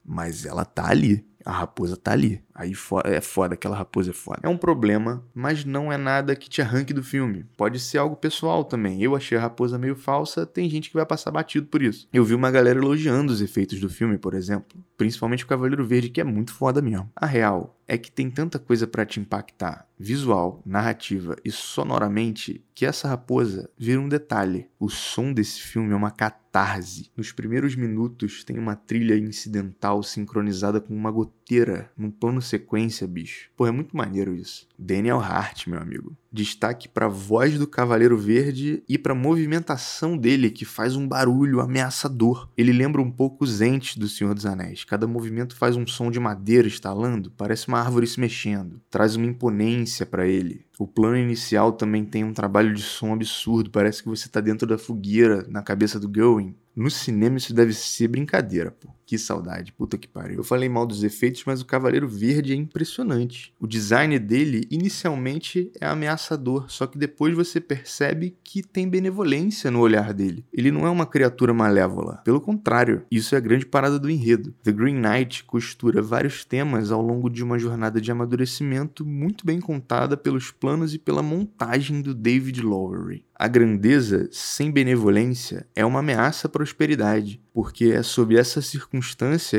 Mas 0.06 0.46
ela 0.46 0.64
tá 0.64 0.88
ali. 0.88 1.26
A 1.46 1.52
raposa 1.52 1.96
tá 1.96 2.12
ali. 2.12 2.44
Aí 2.54 2.74
é 3.06 3.22
foda, 3.22 3.54
aquela 3.54 3.76
raposa 3.76 4.12
é 4.12 4.14
foda. 4.14 4.40
É 4.42 4.50
um 4.50 4.58
problema, 4.58 5.24
mas 5.34 5.64
não 5.64 5.92
é 5.92 5.98
nada 5.98 6.36
que 6.36 6.50
te 6.50 6.62
arranque 6.62 6.94
do 6.94 7.04
filme. 7.04 7.46
Pode 7.56 7.80
ser 7.80 7.98
algo 7.98 8.16
pessoal 8.16 8.64
também. 8.64 9.02
Eu 9.04 9.16
achei 9.16 9.38
a 9.38 9.42
raposa 9.42 9.78
meio 9.78 9.96
falsa, 9.96 10.46
tem 10.46 10.70
gente 10.70 10.90
que 10.90 10.96
vai 10.96 11.06
passar 11.06 11.32
batido 11.32 11.68
por 11.68 11.82
isso. 11.82 12.08
Eu 12.14 12.24
vi 12.24 12.34
uma 12.34 12.50
galera 12.50 12.80
elogiando 12.80 13.32
os 13.32 13.42
efeitos 13.42 13.80
do 13.80 13.90
filme, 13.90 14.18
por 14.18 14.34
exemplo. 14.34 14.80
Principalmente 14.98 15.44
o 15.44 15.48
Cavaleiro 15.48 15.86
Verde, 15.86 16.10
que 16.10 16.22
é 16.22 16.24
muito 16.24 16.54
foda 16.54 16.82
mesmo. 16.82 17.12
A 17.16 17.26
real 17.26 17.76
é 17.88 17.98
que 17.98 18.12
tem 18.12 18.32
tanta 18.32 18.58
coisa 18.58 18.88
para 18.88 19.06
te 19.06 19.20
impactar, 19.20 19.88
visual, 20.00 20.62
narrativa 20.66 21.36
e 21.44 21.52
sonoramente, 21.52 22.64
que 22.74 22.86
essa 22.86 23.08
raposa 23.08 23.70
vira 23.78 24.00
um 24.00 24.10
detalhe. 24.10 24.68
O 24.80 24.90
som 24.90 25.32
desse 25.32 25.62
filme 25.62 25.94
é 25.94 25.96
uma 25.96 26.10
catarse. 26.10 27.12
Nos 27.16 27.32
primeiros 27.32 27.76
minutos 27.76 28.44
tem 28.44 28.58
uma 28.58 28.76
trilha 28.76 29.18
incidental 29.18 30.02
sincronizada 30.02 30.82
com 30.82 30.96
uma 30.96 31.12
goteira, 31.46 31.92
num 31.96 32.10
plano 32.10 32.42
sequência, 32.42 33.08
bicho. 33.08 33.50
Pô, 33.56 33.68
é 33.68 33.72
muito 33.72 33.96
maneiro 33.96 34.34
isso. 34.34 34.68
Daniel 34.78 35.20
Hart, 35.20 35.68
meu 35.68 35.80
amigo. 35.80 36.18
Destaque 36.32 36.90
pra 36.90 37.08
voz 37.08 37.58
do 37.58 37.68
Cavaleiro 37.68 38.18
Verde 38.18 38.84
e 38.90 38.98
pra 38.98 39.14
movimentação 39.14 40.18
dele, 40.18 40.50
que 40.50 40.66
faz 40.66 40.96
um 40.96 41.08
barulho 41.08 41.62
ameaçador. 41.62 42.50
Ele 42.58 42.74
lembra 42.74 43.02
um 43.02 43.12
pouco 43.12 43.44
os 43.44 43.62
entes 43.62 43.96
do 43.96 44.10
Senhor 44.10 44.34
dos 44.34 44.46
Anéis. 44.46 44.84
Cada 44.84 45.08
movimento 45.08 45.56
faz 45.56 45.76
um 45.76 45.86
som 45.86 46.10
de 46.10 46.20
madeira 46.20 46.68
estalando, 46.68 47.32
parece 47.32 47.68
uma 47.68 47.80
árvore 47.80 48.08
se 48.08 48.20
mexendo. 48.20 48.82
Traz 48.90 49.16
uma 49.16 49.28
imponência 49.28 50.06
para 50.06 50.28
ele. 50.28 50.66
O 50.78 50.88
plano 50.88 51.16
inicial 51.16 51.72
também 51.72 52.04
tem 52.04 52.24
um 52.24 52.34
trabalho 52.34 52.74
de 52.74 52.82
som 52.82 53.14
absurdo, 53.14 53.70
parece 53.70 54.04
que 54.04 54.10
você 54.10 54.28
tá 54.28 54.42
dentro 54.42 54.68
da 54.68 54.78
fogueira 54.78 55.46
na 55.48 55.62
cabeça 55.62 56.00
do 56.00 56.10
Going. 56.10 56.54
No 56.76 56.92
cinema 56.92 57.38
isso 57.38 57.54
deve 57.54 57.72
ser 57.72 58.10
brincadeira, 58.10 58.72
pô. 58.72 58.90
Que 59.06 59.20
saudade, 59.20 59.72
puta 59.72 59.98
que 59.98 60.08
pariu. 60.08 60.38
Eu 60.38 60.44
falei 60.44 60.68
mal 60.68 60.86
dos 60.86 61.04
efeitos, 61.04 61.44
mas 61.46 61.62
o 61.62 61.66
Cavaleiro 61.66 62.08
Verde 62.08 62.54
é 62.54 62.56
impressionante. 62.56 63.54
O 63.60 63.68
design 63.68 64.18
dele 64.18 64.68
inicialmente 64.72 65.72
é 65.80 65.86
ameaçador, 65.86 66.66
só 66.70 66.88
que 66.88 66.98
depois 66.98 67.36
você 67.36 67.62
percebe 67.62 68.36
que 68.44 68.64
tem 68.64 68.90
benevolência 68.90 69.70
no 69.70 69.80
olhar 69.80 70.12
dele. 70.12 70.44
Ele 70.52 70.72
não 70.72 70.88
é 70.88 70.90
uma 70.90 71.06
criatura 71.06 71.54
malévola. 71.54 72.22
Pelo 72.24 72.42
contrário, 72.42 73.04
isso 73.12 73.36
é 73.36 73.38
a 73.38 73.42
grande 73.42 73.66
parada 73.66 74.00
do 74.00 74.10
enredo. 74.10 74.56
The 74.64 74.72
Green 74.72 75.00
Knight 75.00 75.44
costura 75.44 76.02
vários 76.02 76.44
temas 76.44 76.92
ao 76.92 77.02
longo 77.02 77.30
de 77.30 77.44
uma 77.44 77.60
jornada 77.60 78.02
de 78.02 78.12
amadurecimento 78.12 79.06
muito 79.06 79.46
bem 79.46 79.62
contada 79.62 80.18
pelos 80.18 80.50
planos 80.50 80.96
e 80.96 81.00
pela 81.00 81.22
montagem 81.22 82.02
do 82.02 82.16
David 82.16 82.62
Lowery. 82.62 83.24
A 83.38 83.50
grandeza 83.50 84.30
sem 84.32 84.72
benevolência 84.72 85.68
é 85.76 85.86
uma 85.86 86.00
ameaça 86.00 86.48
à 86.48 86.50
prosperidade, 86.50 87.42
porque 87.54 87.86
é 87.86 88.02
sob 88.02 88.38
essa 88.38 88.62
circunstância 88.62 88.95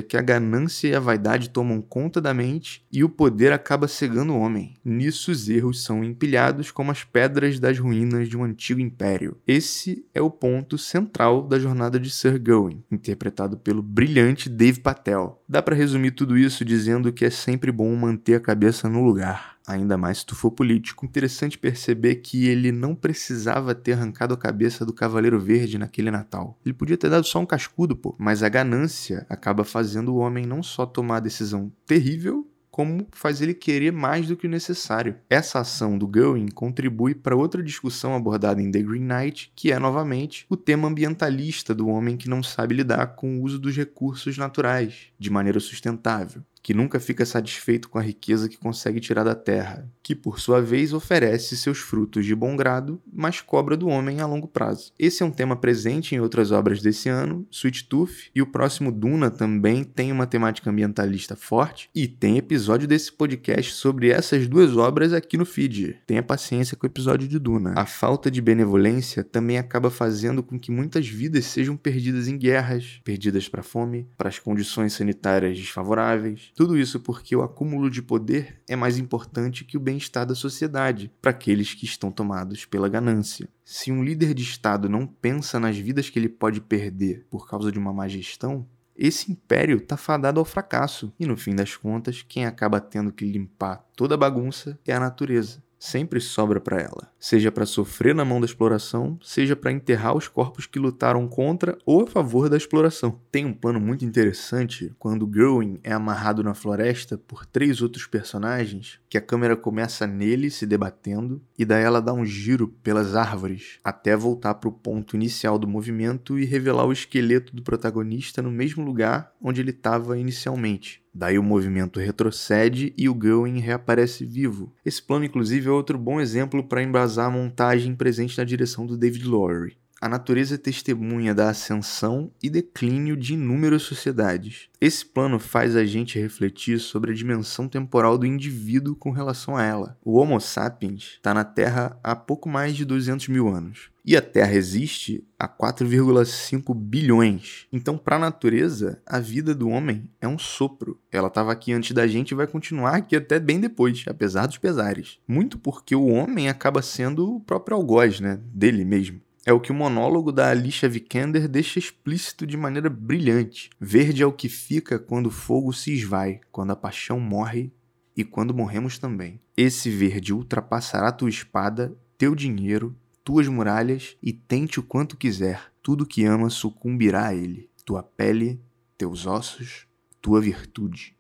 que 0.02 0.16
a 0.16 0.22
ganância 0.22 0.88
e 0.88 0.94
a 0.94 1.00
vaidade 1.00 1.50
tomam 1.50 1.80
conta 1.80 2.20
da 2.20 2.32
mente 2.32 2.84
e 2.92 3.02
o 3.02 3.08
poder 3.08 3.52
acaba 3.52 3.88
cegando 3.88 4.32
o 4.32 4.38
homem. 4.38 4.74
Nisso 4.84 5.30
os 5.30 5.48
erros 5.48 5.82
são 5.82 6.04
empilhados 6.04 6.70
como 6.70 6.90
as 6.90 7.04
pedras 7.04 7.58
das 7.58 7.78
ruínas 7.78 8.28
de 8.28 8.36
um 8.36 8.44
antigo 8.44 8.80
império. 8.80 9.36
Esse 9.46 10.04
é 10.14 10.20
o 10.20 10.30
ponto 10.30 10.78
central 10.78 11.42
da 11.42 11.58
jornada 11.58 11.98
de 11.98 12.10
Sir 12.10 12.38
Gawain, 12.38 12.82
interpretado 12.90 13.56
pelo 13.56 13.82
brilhante 13.82 14.48
Dave 14.48 14.80
Patel. 14.80 15.42
Dá 15.48 15.62
para 15.62 15.76
resumir 15.76 16.12
tudo 16.12 16.36
isso 16.36 16.64
dizendo 16.64 17.12
que 17.12 17.24
é 17.24 17.30
sempre 17.30 17.72
bom 17.72 17.94
manter 17.96 18.34
a 18.34 18.40
cabeça 18.40 18.88
no 18.88 19.04
lugar 19.04 19.55
ainda 19.66 19.96
mais 19.96 20.18
se 20.18 20.26
tu 20.26 20.34
for 20.34 20.50
político. 20.50 21.04
Interessante 21.04 21.58
perceber 21.58 22.16
que 22.16 22.46
ele 22.46 22.70
não 22.70 22.94
precisava 22.94 23.74
ter 23.74 23.92
arrancado 23.92 24.34
a 24.34 24.38
cabeça 24.38 24.86
do 24.86 24.92
Cavaleiro 24.92 25.40
Verde 25.40 25.78
naquele 25.78 26.10
Natal. 26.10 26.58
Ele 26.64 26.74
podia 26.74 26.96
ter 26.96 27.10
dado 27.10 27.26
só 27.26 27.40
um 27.40 27.46
cascudo, 27.46 27.96
pô. 27.96 28.14
Mas 28.18 28.42
a 28.42 28.48
ganância 28.48 29.26
acaba 29.28 29.64
fazendo 29.64 30.14
o 30.14 30.18
homem 30.18 30.46
não 30.46 30.62
só 30.62 30.86
tomar 30.86 31.16
a 31.16 31.20
decisão 31.20 31.72
terrível, 31.84 32.46
como 32.76 33.06
faz 33.12 33.40
ele 33.40 33.54
querer 33.54 33.90
mais 33.90 34.28
do 34.28 34.36
que 34.36 34.46
o 34.46 34.50
necessário. 34.50 35.16
Essa 35.30 35.60
ação 35.60 35.96
do 35.96 36.06
Going 36.06 36.48
contribui 36.48 37.14
para 37.14 37.34
outra 37.34 37.62
discussão 37.62 38.14
abordada 38.14 38.60
em 38.60 38.70
The 38.70 38.82
Green 38.82 39.00
Knight, 39.00 39.50
que 39.56 39.72
é 39.72 39.78
novamente 39.78 40.44
o 40.46 40.58
tema 40.58 40.86
ambientalista 40.86 41.74
do 41.74 41.88
homem 41.88 42.18
que 42.18 42.28
não 42.28 42.42
sabe 42.42 42.74
lidar 42.74 43.16
com 43.16 43.38
o 43.38 43.42
uso 43.42 43.58
dos 43.58 43.74
recursos 43.74 44.36
naturais 44.36 45.06
de 45.18 45.30
maneira 45.30 45.58
sustentável 45.58 46.42
que 46.66 46.74
nunca 46.74 46.98
fica 46.98 47.24
satisfeito 47.24 47.88
com 47.88 47.96
a 47.96 48.02
riqueza 48.02 48.48
que 48.48 48.56
consegue 48.56 48.98
tirar 48.98 49.22
da 49.22 49.36
terra, 49.36 49.88
que 50.02 50.16
por 50.16 50.40
sua 50.40 50.60
vez 50.60 50.92
oferece 50.92 51.56
seus 51.56 51.78
frutos 51.78 52.26
de 52.26 52.34
bom 52.34 52.56
grado, 52.56 53.00
mas 53.12 53.40
cobra 53.40 53.76
do 53.76 53.86
homem 53.86 54.20
a 54.20 54.26
longo 54.26 54.48
prazo. 54.48 54.92
Esse 54.98 55.22
é 55.22 55.26
um 55.26 55.30
tema 55.30 55.54
presente 55.54 56.16
em 56.16 56.18
outras 56.18 56.50
obras 56.50 56.82
desse 56.82 57.08
ano, 57.08 57.46
Sweet 57.52 57.84
Tooth, 57.84 58.32
e 58.34 58.42
o 58.42 58.46
próximo 58.48 58.90
Duna 58.90 59.30
também 59.30 59.84
tem 59.84 60.10
uma 60.10 60.26
temática 60.26 60.68
ambientalista 60.68 61.36
forte, 61.36 61.88
e 61.94 62.08
tem 62.08 62.36
episódio 62.36 62.88
desse 62.88 63.12
podcast 63.12 63.72
sobre 63.72 64.10
essas 64.10 64.48
duas 64.48 64.76
obras 64.76 65.12
aqui 65.12 65.36
no 65.36 65.46
feed. 65.46 66.00
Tenha 66.04 66.20
paciência 66.20 66.76
com 66.76 66.84
o 66.84 66.90
episódio 66.90 67.28
de 67.28 67.38
Duna. 67.38 67.74
A 67.76 67.86
falta 67.86 68.28
de 68.28 68.42
benevolência 68.42 69.22
também 69.22 69.56
acaba 69.56 69.88
fazendo 69.88 70.42
com 70.42 70.58
que 70.58 70.72
muitas 70.72 71.06
vidas 71.06 71.44
sejam 71.44 71.76
perdidas 71.76 72.26
em 72.26 72.36
guerras, 72.36 73.00
perdidas 73.04 73.48
para 73.48 73.62
fome, 73.62 74.08
para 74.18 74.28
as 74.28 74.40
condições 74.40 74.94
sanitárias 74.94 75.56
desfavoráveis, 75.56 76.55
tudo 76.56 76.78
isso 76.78 76.98
porque 76.98 77.36
o 77.36 77.42
acúmulo 77.42 77.90
de 77.90 78.00
poder 78.00 78.62
é 78.66 78.74
mais 78.74 78.96
importante 78.96 79.62
que 79.62 79.76
o 79.76 79.80
bem-estar 79.80 80.24
da 80.24 80.34
sociedade 80.34 81.12
para 81.20 81.30
aqueles 81.30 81.74
que 81.74 81.84
estão 81.84 82.10
tomados 82.10 82.64
pela 82.64 82.88
ganância. 82.88 83.46
Se 83.62 83.92
um 83.92 84.02
líder 84.02 84.32
de 84.32 84.42
Estado 84.42 84.88
não 84.88 85.06
pensa 85.06 85.60
nas 85.60 85.76
vidas 85.76 86.08
que 86.08 86.18
ele 86.18 86.30
pode 86.30 86.62
perder 86.62 87.26
por 87.28 87.46
causa 87.46 87.70
de 87.70 87.78
uma 87.78 87.92
má 87.92 88.08
gestão, 88.08 88.66
esse 88.96 89.30
império 89.30 89.76
está 89.76 89.98
fadado 89.98 90.40
ao 90.40 90.46
fracasso. 90.46 91.12
E 91.20 91.26
no 91.26 91.36
fim 91.36 91.54
das 91.54 91.76
contas, 91.76 92.24
quem 92.26 92.46
acaba 92.46 92.80
tendo 92.80 93.12
que 93.12 93.30
limpar 93.30 93.84
toda 93.94 94.14
a 94.14 94.18
bagunça 94.18 94.78
é 94.86 94.94
a 94.94 95.00
natureza 95.00 95.65
sempre 95.78 96.20
sobra 96.20 96.60
para 96.60 96.80
ela, 96.80 97.10
seja 97.18 97.52
para 97.52 97.66
sofrer 97.66 98.14
na 98.14 98.24
mão 98.24 98.40
da 98.40 98.46
exploração, 98.46 99.18
seja 99.22 99.54
para 99.54 99.72
enterrar 99.72 100.16
os 100.16 100.28
corpos 100.28 100.66
que 100.66 100.78
lutaram 100.78 101.26
contra 101.28 101.76
ou 101.84 102.04
a 102.04 102.06
favor 102.06 102.48
da 102.48 102.56
exploração. 102.56 103.20
Tem 103.30 103.44
um 103.44 103.52
plano 103.52 103.80
muito 103.80 104.04
interessante 104.04 104.94
quando 104.98 105.26
Growing 105.26 105.78
é 105.82 105.92
amarrado 105.92 106.42
na 106.42 106.54
floresta 106.54 107.18
por 107.18 107.44
três 107.44 107.82
outros 107.82 108.06
personagens, 108.06 108.98
que 109.08 109.18
a 109.18 109.20
câmera 109.20 109.56
começa 109.56 110.06
nele 110.06 110.50
se 110.50 110.66
debatendo 110.66 111.42
e 111.58 111.64
daí 111.64 111.82
ela 111.82 112.00
dá 112.00 112.12
um 112.12 112.24
giro 112.24 112.68
pelas 112.82 113.14
árvores 113.14 113.78
até 113.84 114.16
voltar 114.16 114.54
para 114.54 114.68
o 114.68 114.72
ponto 114.72 115.16
inicial 115.16 115.58
do 115.58 115.68
movimento 115.68 116.38
e 116.38 116.44
revelar 116.44 116.86
o 116.86 116.92
esqueleto 116.92 117.54
do 117.54 117.62
protagonista 117.62 118.42
no 118.42 118.50
mesmo 118.50 118.84
lugar 118.84 119.32
onde 119.40 119.60
ele 119.60 119.70
estava 119.70 120.18
inicialmente. 120.18 121.05
Daí 121.18 121.38
o 121.38 121.42
movimento 121.42 121.98
retrocede 121.98 122.92
e 122.94 123.08
o 123.08 123.14
Going 123.14 123.58
reaparece 123.58 124.22
vivo. 124.22 124.74
Esse 124.84 125.02
plano, 125.02 125.24
inclusive, 125.24 125.66
é 125.66 125.70
outro 125.70 125.96
bom 125.96 126.20
exemplo 126.20 126.62
para 126.62 126.82
embasar 126.82 127.28
a 127.28 127.30
montagem 127.30 127.94
presente 127.94 128.36
na 128.36 128.44
direção 128.44 128.84
do 128.84 128.98
David 128.98 129.24
Lowery. 129.26 129.78
A 130.06 130.08
natureza 130.08 130.54
é 130.54 130.58
testemunha 130.58 131.34
da 131.34 131.50
ascensão 131.50 132.30
e 132.40 132.48
declínio 132.48 133.16
de 133.16 133.34
inúmeras 133.34 133.82
sociedades. 133.82 134.68
Esse 134.80 135.04
plano 135.04 135.40
faz 135.40 135.74
a 135.74 135.84
gente 135.84 136.16
refletir 136.16 136.78
sobre 136.78 137.10
a 137.10 137.14
dimensão 137.14 137.68
temporal 137.68 138.16
do 138.16 138.24
indivíduo 138.24 138.94
com 138.94 139.10
relação 139.10 139.56
a 139.56 139.64
ela. 139.64 139.98
O 140.04 140.16
Homo 140.16 140.40
sapiens 140.40 141.14
está 141.16 141.34
na 141.34 141.42
Terra 141.42 141.98
há 142.04 142.14
pouco 142.14 142.48
mais 142.48 142.76
de 142.76 142.84
200 142.84 143.26
mil 143.26 143.48
anos. 143.48 143.90
E 144.04 144.16
a 144.16 144.22
Terra 144.22 144.54
existe 144.54 145.24
há 145.36 145.48
4,5 145.48 146.72
bilhões. 146.72 147.66
Então, 147.72 147.98
para 147.98 148.14
a 148.14 148.20
natureza, 148.20 149.02
a 149.04 149.18
vida 149.18 149.52
do 149.52 149.68
homem 149.68 150.08
é 150.20 150.28
um 150.28 150.38
sopro. 150.38 151.00
Ela 151.10 151.26
estava 151.26 151.50
aqui 151.50 151.72
antes 151.72 151.90
da 151.90 152.06
gente 152.06 152.30
e 152.30 152.36
vai 152.36 152.46
continuar 152.46 152.94
aqui 152.94 153.16
até 153.16 153.40
bem 153.40 153.58
depois, 153.58 154.04
apesar 154.06 154.46
dos 154.46 154.58
pesares. 154.58 155.18
Muito 155.26 155.58
porque 155.58 155.96
o 155.96 156.06
homem 156.06 156.48
acaba 156.48 156.80
sendo 156.80 157.34
o 157.34 157.40
próprio 157.40 157.76
algoz, 157.76 158.20
né? 158.20 158.38
Dele 158.54 158.84
mesmo. 158.84 159.25
É 159.48 159.52
o 159.52 159.60
que 159.60 159.70
o 159.70 159.74
monólogo 159.74 160.32
da 160.32 160.50
Alicia 160.50 160.88
Vikander 160.88 161.46
deixa 161.46 161.78
explícito 161.78 162.44
de 162.44 162.56
maneira 162.56 162.90
brilhante. 162.90 163.70
Verde 163.78 164.20
é 164.20 164.26
o 164.26 164.32
que 164.32 164.48
fica 164.48 164.98
quando 164.98 165.26
o 165.26 165.30
fogo 165.30 165.72
se 165.72 165.92
esvai, 165.92 166.40
quando 166.50 166.72
a 166.72 166.76
paixão 166.76 167.20
morre 167.20 167.72
e 168.16 168.24
quando 168.24 168.52
morremos 168.52 168.98
também. 168.98 169.40
Esse 169.56 169.88
verde 169.88 170.34
ultrapassará 170.34 171.12
tua 171.12 171.28
espada, 171.28 171.96
teu 172.18 172.34
dinheiro, 172.34 172.96
tuas 173.22 173.46
muralhas 173.46 174.16
e 174.20 174.32
tente 174.32 174.80
o 174.80 174.82
quanto 174.82 175.16
quiser. 175.16 175.72
Tudo 175.80 176.04
que 176.04 176.24
ama 176.24 176.50
sucumbirá 176.50 177.28
a 177.28 177.34
ele. 177.34 177.70
Tua 177.84 178.02
pele, 178.02 178.60
teus 178.98 179.26
ossos, 179.26 179.86
tua 180.20 180.40
virtude. 180.40 181.16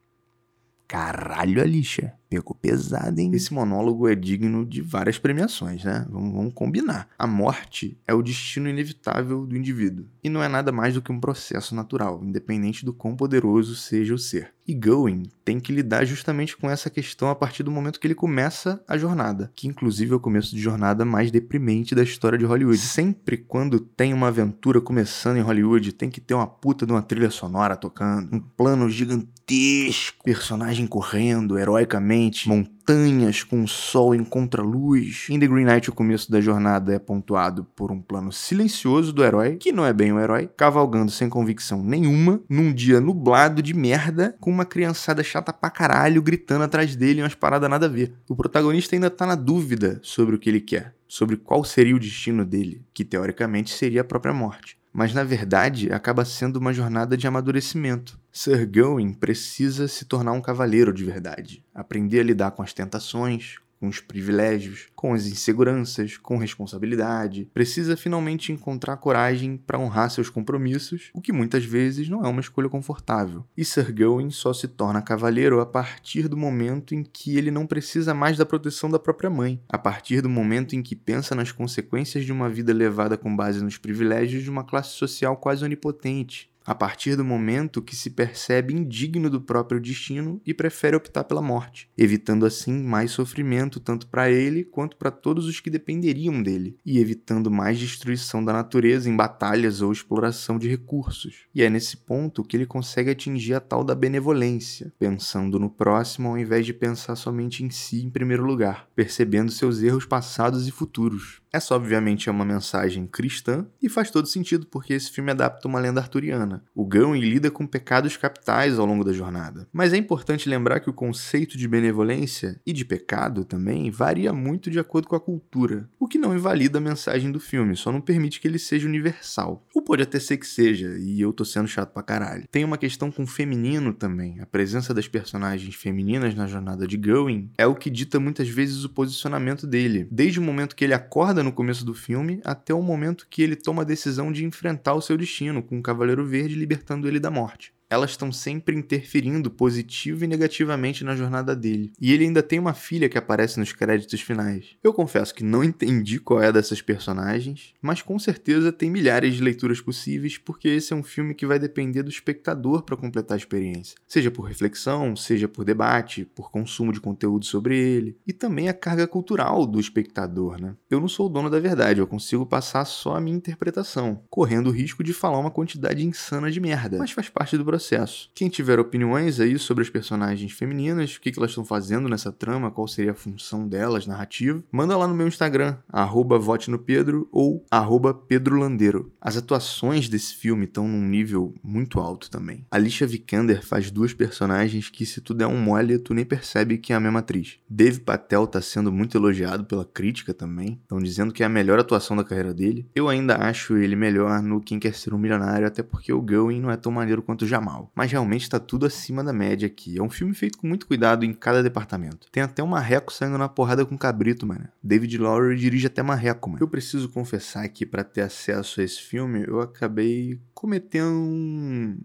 Caralho, 0.88 1.62
Alicia. 1.62 2.14
Pegou 2.28 2.54
pesado, 2.54 3.20
hein? 3.20 3.30
Esse 3.34 3.54
monólogo 3.54 4.08
é 4.08 4.14
digno 4.14 4.64
de 4.64 4.80
várias 4.80 5.18
premiações, 5.18 5.84
né? 5.84 6.06
Vamos, 6.10 6.34
vamos, 6.34 6.54
combinar. 6.54 7.08
A 7.18 7.26
morte 7.26 7.96
é 8.06 8.14
o 8.14 8.22
destino 8.22 8.68
inevitável 8.68 9.46
do 9.46 9.56
indivíduo. 9.56 10.06
E 10.22 10.28
não 10.28 10.42
é 10.42 10.48
nada 10.48 10.72
mais 10.72 10.94
do 10.94 11.02
que 11.02 11.12
um 11.12 11.20
processo 11.20 11.74
natural, 11.74 12.20
independente 12.22 12.84
do 12.84 12.92
quão 12.92 13.14
poderoso 13.14 13.76
seja 13.76 14.14
o 14.14 14.18
ser. 14.18 14.56
E 14.68 14.74
Going 14.74 15.30
tem 15.44 15.60
que 15.60 15.72
lidar 15.72 16.04
justamente 16.04 16.56
com 16.56 16.68
essa 16.68 16.90
questão 16.90 17.30
a 17.30 17.36
partir 17.36 17.62
do 17.62 17.70
momento 17.70 18.00
que 18.00 18.06
ele 18.06 18.16
começa 18.16 18.82
a 18.88 18.98
jornada, 18.98 19.50
que 19.54 19.68
inclusive 19.68 20.12
é 20.12 20.16
o 20.16 20.20
começo 20.20 20.54
de 20.56 20.60
jornada 20.60 21.04
mais 21.04 21.30
deprimente 21.30 21.94
da 21.94 22.02
história 22.02 22.36
de 22.36 22.44
Hollywood. 22.44 22.78
Sempre 22.78 23.36
quando 23.36 23.78
tem 23.78 24.12
uma 24.12 24.26
aventura 24.26 24.80
começando 24.80 25.36
em 25.36 25.42
Hollywood, 25.42 25.92
tem 25.92 26.10
que 26.10 26.20
ter 26.20 26.34
uma 26.34 26.48
puta 26.48 26.84
de 26.84 26.90
uma 26.90 27.02
trilha 27.02 27.30
sonora 27.30 27.76
tocando, 27.76 28.34
um 28.34 28.40
plano 28.40 28.90
gigantesco, 28.90 30.24
personagem 30.24 30.86
correndo 30.86 31.56
heroicamente, 31.56 32.15
montanhas 32.46 33.42
com 33.42 33.62
o 33.62 33.68
sol 33.68 34.14
em 34.14 34.24
contraluz. 34.24 35.26
Em 35.28 35.38
The 35.38 35.46
Green 35.46 35.64
Knight, 35.64 35.90
o 35.90 35.94
começo 35.94 36.30
da 36.30 36.40
jornada 36.40 36.94
é 36.94 36.98
pontuado 36.98 37.64
por 37.76 37.90
um 37.90 38.00
plano 38.00 38.32
silencioso 38.32 39.12
do 39.12 39.24
herói, 39.24 39.56
que 39.56 39.72
não 39.72 39.84
é 39.84 39.92
bem 39.92 40.12
um 40.12 40.20
herói, 40.20 40.48
cavalgando 40.56 41.10
sem 41.10 41.28
convicção 41.28 41.82
nenhuma, 41.82 42.40
num 42.48 42.72
dia 42.72 43.00
nublado 43.00 43.60
de 43.60 43.74
merda, 43.74 44.36
com 44.40 44.50
uma 44.50 44.64
criançada 44.64 45.22
chata 45.22 45.52
pra 45.52 45.70
caralho 45.70 46.22
gritando 46.22 46.64
atrás 46.64 46.96
dele 46.96 47.22
umas 47.22 47.34
paradas 47.34 47.68
nada 47.68 47.86
a 47.86 47.90
ver. 47.90 48.14
O 48.28 48.36
protagonista 48.36 48.96
ainda 48.96 49.10
tá 49.10 49.26
na 49.26 49.34
dúvida 49.34 49.98
sobre 50.02 50.36
o 50.36 50.38
que 50.38 50.48
ele 50.48 50.60
quer, 50.60 50.94
sobre 51.06 51.36
qual 51.36 51.64
seria 51.64 51.96
o 51.96 52.00
destino 52.00 52.44
dele, 52.44 52.82
que 52.94 53.04
teoricamente 53.04 53.70
seria 53.70 54.00
a 54.00 54.04
própria 54.04 54.32
morte 54.32 54.76
mas 54.96 55.12
na 55.12 55.22
verdade 55.22 55.92
acaba 55.92 56.24
sendo 56.24 56.56
uma 56.56 56.72
jornada 56.72 57.18
de 57.18 57.26
amadurecimento. 57.26 58.18
Sir 58.32 58.64
Gawain 58.64 59.12
precisa 59.12 59.86
se 59.88 60.06
tornar 60.06 60.32
um 60.32 60.40
cavaleiro 60.40 60.90
de 60.90 61.04
verdade, 61.04 61.62
aprender 61.74 62.20
a 62.20 62.22
lidar 62.22 62.52
com 62.52 62.62
as 62.62 62.72
tentações, 62.72 63.56
com 63.78 63.88
os 63.88 64.00
privilégios, 64.00 64.88
com 64.94 65.12
as 65.12 65.26
inseguranças, 65.26 66.16
com 66.16 66.36
responsabilidade. 66.36 67.48
Precisa 67.52 67.96
finalmente 67.96 68.52
encontrar 68.52 68.96
coragem 68.96 69.56
para 69.56 69.78
honrar 69.78 70.10
seus 70.10 70.30
compromissos, 70.30 71.10
o 71.14 71.20
que 71.20 71.32
muitas 71.32 71.64
vezes 71.64 72.08
não 72.08 72.24
é 72.24 72.28
uma 72.28 72.40
escolha 72.40 72.68
confortável. 72.68 73.44
E 73.56 73.64
Sir 73.64 73.92
Gawain 73.92 74.30
só 74.30 74.52
se 74.52 74.68
torna 74.68 75.02
cavaleiro 75.02 75.60
a 75.60 75.66
partir 75.66 76.28
do 76.28 76.36
momento 76.36 76.94
em 76.94 77.02
que 77.02 77.36
ele 77.36 77.50
não 77.50 77.66
precisa 77.66 78.14
mais 78.14 78.36
da 78.36 78.46
proteção 78.46 78.90
da 78.90 78.98
própria 78.98 79.30
mãe, 79.30 79.60
a 79.68 79.78
partir 79.78 80.20
do 80.20 80.28
momento 80.28 80.74
em 80.74 80.82
que 80.82 80.96
pensa 80.96 81.34
nas 81.34 81.52
consequências 81.52 82.24
de 82.24 82.32
uma 82.32 82.48
vida 82.48 82.72
levada 82.72 83.16
com 83.16 83.34
base 83.34 83.62
nos 83.62 83.78
privilégios 83.78 84.42
de 84.42 84.50
uma 84.50 84.64
classe 84.64 84.90
social 84.90 85.36
quase 85.36 85.64
onipotente, 85.64 86.50
a 86.66 86.74
partir 86.74 87.14
do 87.14 87.24
momento 87.24 87.80
que 87.80 87.94
se 87.94 88.10
percebe 88.10 88.74
indigno 88.74 89.30
do 89.30 89.40
próprio 89.40 89.80
destino 89.80 90.40
e 90.44 90.52
prefere 90.52 90.96
optar 90.96 91.24
pela 91.24 91.40
morte, 91.40 91.88
evitando 91.96 92.44
assim 92.44 92.82
mais 92.82 93.12
sofrimento 93.12 93.78
tanto 93.78 94.08
para 94.08 94.30
ele 94.30 94.64
quanto 94.64 94.96
para 94.96 95.10
todos 95.10 95.46
os 95.46 95.60
que 95.60 95.70
dependeriam 95.70 96.42
dele, 96.42 96.76
e 96.84 96.98
evitando 96.98 97.50
mais 97.50 97.78
destruição 97.78 98.44
da 98.44 98.52
natureza 98.52 99.08
em 99.08 99.16
batalhas 99.16 99.80
ou 99.80 99.92
exploração 99.92 100.58
de 100.58 100.68
recursos. 100.68 101.46
E 101.54 101.62
é 101.62 101.70
nesse 101.70 101.96
ponto 101.96 102.42
que 102.42 102.56
ele 102.56 102.66
consegue 102.66 103.10
atingir 103.10 103.54
a 103.54 103.60
tal 103.60 103.84
da 103.84 103.94
benevolência, 103.94 104.92
pensando 104.98 105.58
no 105.58 105.70
próximo 105.70 106.28
ao 106.28 106.38
invés 106.38 106.66
de 106.66 106.72
pensar 106.72 107.14
somente 107.14 107.62
em 107.62 107.70
si 107.70 108.02
em 108.02 108.10
primeiro 108.10 108.44
lugar, 108.44 108.88
percebendo 108.94 109.52
seus 109.52 109.82
erros 109.82 110.04
passados 110.04 110.66
e 110.66 110.70
futuros. 110.72 111.40
Essa, 111.52 111.74
obviamente, 111.74 112.28
é 112.28 112.32
uma 112.32 112.44
mensagem 112.44 113.06
cristã 113.06 113.66
e 113.80 113.88
faz 113.88 114.10
todo 114.10 114.28
sentido 114.28 114.66
porque 114.66 114.92
esse 114.92 115.10
filme 115.10 115.30
adapta 115.30 115.66
uma 115.66 115.80
lenda 115.80 116.00
arturiana. 116.00 116.55
O 116.74 116.84
Gawain 116.84 117.20
lida 117.20 117.50
com 117.50 117.66
pecados 117.66 118.16
capitais 118.16 118.78
ao 118.78 118.86
longo 118.86 119.04
da 119.04 119.12
jornada. 119.12 119.66
Mas 119.72 119.92
é 119.92 119.96
importante 119.96 120.48
lembrar 120.48 120.80
que 120.80 120.90
o 120.90 120.94
conceito 120.94 121.56
de 121.56 121.68
benevolência 121.68 122.60
e 122.66 122.72
de 122.72 122.84
pecado 122.84 123.44
também 123.44 123.90
varia 123.90 124.32
muito 124.32 124.70
de 124.70 124.78
acordo 124.78 125.08
com 125.08 125.16
a 125.16 125.20
cultura, 125.20 125.88
o 125.98 126.06
que 126.06 126.18
não 126.18 126.34
invalida 126.34 126.78
a 126.78 126.80
mensagem 126.80 127.30
do 127.30 127.40
filme, 127.40 127.76
só 127.76 127.90
não 127.90 128.00
permite 128.00 128.40
que 128.40 128.48
ele 128.48 128.58
seja 128.58 128.86
universal. 128.86 129.64
Ou 129.74 129.82
pode 129.82 130.02
até 130.02 130.18
ser 130.18 130.36
que 130.36 130.46
seja, 130.46 130.96
e 130.98 131.20
eu 131.20 131.32
tô 131.32 131.44
sendo 131.44 131.68
chato 131.68 131.92
pra 131.92 132.02
caralho. 132.02 132.44
Tem 132.50 132.64
uma 132.64 132.78
questão 132.78 133.10
com 133.10 133.24
o 133.24 133.26
feminino 133.26 133.92
também. 133.92 134.40
A 134.40 134.46
presença 134.46 134.94
das 134.94 135.08
personagens 135.08 135.74
femininas 135.74 136.34
na 136.34 136.46
jornada 136.46 136.86
de 136.86 136.96
Gawain 136.96 137.50
é 137.58 137.66
o 137.66 137.74
que 137.74 137.90
dita 137.90 138.20
muitas 138.20 138.48
vezes 138.48 138.84
o 138.84 138.88
posicionamento 138.88 139.66
dele. 139.66 140.06
Desde 140.10 140.38
o 140.38 140.42
momento 140.42 140.76
que 140.76 140.84
ele 140.84 140.94
acorda 140.94 141.42
no 141.42 141.52
começo 141.52 141.84
do 141.84 141.94
filme 141.94 142.40
até 142.44 142.72
o 142.72 142.82
momento 142.82 143.26
que 143.28 143.42
ele 143.42 143.56
toma 143.56 143.82
a 143.82 143.84
decisão 143.84 144.30
de 144.30 144.44
enfrentar 144.44 144.94
o 144.94 145.00
seu 145.00 145.16
destino 145.16 145.62
com 145.62 145.78
o 145.78 145.82
Cavaleiro 145.82 146.24
Verde 146.24 146.45
libertando 146.54 147.08
ele 147.08 147.18
da 147.18 147.30
morte 147.30 147.74
elas 147.88 148.10
estão 148.10 148.32
sempre 148.32 148.76
interferindo 148.76 149.50
positivo 149.50 150.24
e 150.24 150.26
negativamente 150.28 151.04
na 151.04 151.14
jornada 151.14 151.54
dele. 151.54 151.92
E 152.00 152.12
ele 152.12 152.24
ainda 152.24 152.42
tem 152.42 152.58
uma 152.58 152.74
filha 152.74 153.08
que 153.08 153.18
aparece 153.18 153.58
nos 153.58 153.72
créditos 153.72 154.20
finais. 154.20 154.76
Eu 154.82 154.92
confesso 154.92 155.34
que 155.34 155.44
não 155.44 155.62
entendi 155.62 156.18
qual 156.18 156.42
é 156.42 156.52
dessas 156.52 156.82
personagens, 156.82 157.74
mas 157.80 158.02
com 158.02 158.18
certeza 158.18 158.72
tem 158.72 158.90
milhares 158.90 159.34
de 159.34 159.42
leituras 159.42 159.80
possíveis, 159.80 160.36
porque 160.36 160.68
esse 160.68 160.92
é 160.92 160.96
um 160.96 161.02
filme 161.02 161.34
que 161.34 161.46
vai 161.46 161.58
depender 161.58 162.02
do 162.02 162.10
espectador 162.10 162.82
para 162.82 162.96
completar 162.96 163.36
a 163.36 163.38
experiência, 163.38 163.96
seja 164.06 164.30
por 164.30 164.42
reflexão, 164.42 165.14
seja 165.14 165.48
por 165.48 165.64
debate, 165.64 166.24
por 166.24 166.50
consumo 166.50 166.92
de 166.92 167.00
conteúdo 167.00 167.44
sobre 167.44 167.78
ele, 167.78 168.16
e 168.26 168.32
também 168.32 168.68
a 168.68 168.74
carga 168.74 169.06
cultural 169.06 169.66
do 169.66 169.78
espectador, 169.78 170.60
né? 170.60 170.74
Eu 170.90 171.00
não 171.00 171.08
sou 171.08 171.26
o 171.26 171.28
dono 171.28 171.48
da 171.48 171.60
verdade, 171.60 172.00
eu 172.00 172.06
consigo 172.06 172.44
passar 172.44 172.84
só 172.84 173.16
a 173.16 173.20
minha 173.20 173.36
interpretação, 173.36 174.22
correndo 174.28 174.68
o 174.68 174.72
risco 174.72 175.04
de 175.04 175.12
falar 175.12 175.38
uma 175.38 175.50
quantidade 175.50 176.04
insana 176.04 176.50
de 176.50 176.60
merda, 176.60 176.98
mas 176.98 177.12
faz 177.12 177.28
parte 177.28 177.56
do 177.56 177.64
processo 177.64 177.75
processo. 177.76 178.30
Quem 178.34 178.48
tiver 178.48 178.80
opiniões 178.80 179.38
aí 179.38 179.58
sobre 179.58 179.82
as 179.82 179.90
personagens 179.90 180.50
femininas, 180.52 181.16
o 181.16 181.20
que, 181.20 181.32
elas 181.36 181.50
estão 181.50 181.64
fazendo 181.64 182.08
nessa 182.08 182.32
trama, 182.32 182.70
qual 182.70 182.88
seria 182.88 183.10
a 183.10 183.14
função 183.14 183.68
delas, 183.68 184.06
narrativa, 184.06 184.64
manda 184.72 184.96
lá 184.96 185.06
no 185.06 185.14
meu 185.14 185.28
Instagram, 185.28 185.76
arroba 185.86 186.38
vote 186.38 186.70
no 186.70 186.78
Pedro 186.78 187.28
ou 187.30 187.62
arroba 187.70 188.14
Pedro 188.14 188.58
Landeiro. 188.58 189.12
As 189.20 189.36
atuações 189.36 190.08
desse 190.08 190.34
filme 190.34 190.64
estão 190.64 190.88
num 190.88 191.06
nível 191.06 191.54
muito 191.62 192.00
alto 192.00 192.30
também. 192.30 192.64
Alicia 192.70 193.06
Vikander 193.06 193.62
faz 193.62 193.90
duas 193.90 194.14
personagens 194.14 194.88
que, 194.88 195.04
se 195.04 195.20
tu 195.20 195.34
der 195.34 195.46
um 195.46 195.58
mole, 195.58 195.98
tu 195.98 196.14
nem 196.14 196.24
percebe 196.24 196.78
que 196.78 196.94
é 196.94 196.96
a 196.96 197.00
mesma 197.00 197.18
atriz. 197.18 197.58
Dave 197.68 198.00
Patel 198.00 198.46
tá 198.46 198.62
sendo 198.62 198.90
muito 198.90 199.18
elogiado 199.18 199.66
pela 199.66 199.84
crítica 199.84 200.32
também, 200.32 200.78
estão 200.80 200.98
dizendo 200.98 201.32
que 201.32 201.42
é 201.42 201.46
a 201.46 201.50
melhor 201.50 201.78
atuação 201.78 202.16
da 202.16 202.24
carreira 202.24 202.54
dele. 202.54 202.88
Eu 202.94 203.08
ainda 203.08 203.36
acho 203.36 203.76
ele 203.76 203.94
melhor 203.94 204.40
no 204.40 204.62
Quem 204.62 204.78
Quer 204.78 204.94
Ser 204.94 205.12
um 205.12 205.18
Milionário, 205.18 205.66
até 205.66 205.82
porque 205.82 206.10
o 206.12 206.22
Going 206.22 206.60
não 206.60 206.70
é 206.70 206.76
tão 206.76 206.90
maneiro 206.90 207.20
quanto 207.20 207.42
o 207.42 207.46
Jamal 207.46 207.65
mal. 207.66 207.90
Mas 207.94 208.12
realmente 208.12 208.42
está 208.42 208.60
tudo 208.60 208.86
acima 208.86 209.24
da 209.24 209.32
média 209.32 209.66
aqui. 209.66 209.98
É 209.98 210.02
um 210.02 210.08
filme 210.08 210.32
feito 210.32 210.58
com 210.58 210.66
muito 210.68 210.86
cuidado 210.86 211.24
em 211.24 211.32
cada 211.32 211.62
departamento. 211.62 212.28
Tem 212.30 212.42
até 212.42 212.62
um 212.62 212.68
marreco 212.68 213.12
saindo 213.12 213.36
na 213.36 213.48
porrada 213.48 213.84
com 213.84 213.98
cabrito, 213.98 214.46
mano. 214.46 214.68
David 214.82 215.18
Lowery 215.18 215.56
dirige 215.56 215.88
até 215.88 216.02
marreco, 216.02 216.48
mano. 216.48 216.62
Eu 216.62 216.68
preciso 216.68 217.08
confessar 217.08 217.68
que 217.68 217.84
para 217.84 218.04
ter 218.04 218.20
acesso 218.20 218.80
a 218.80 218.84
esse 218.84 219.02
filme, 219.02 219.44
eu 219.46 219.60
acabei 219.60 220.40
cometendo 220.54 221.10
um, 221.10 221.98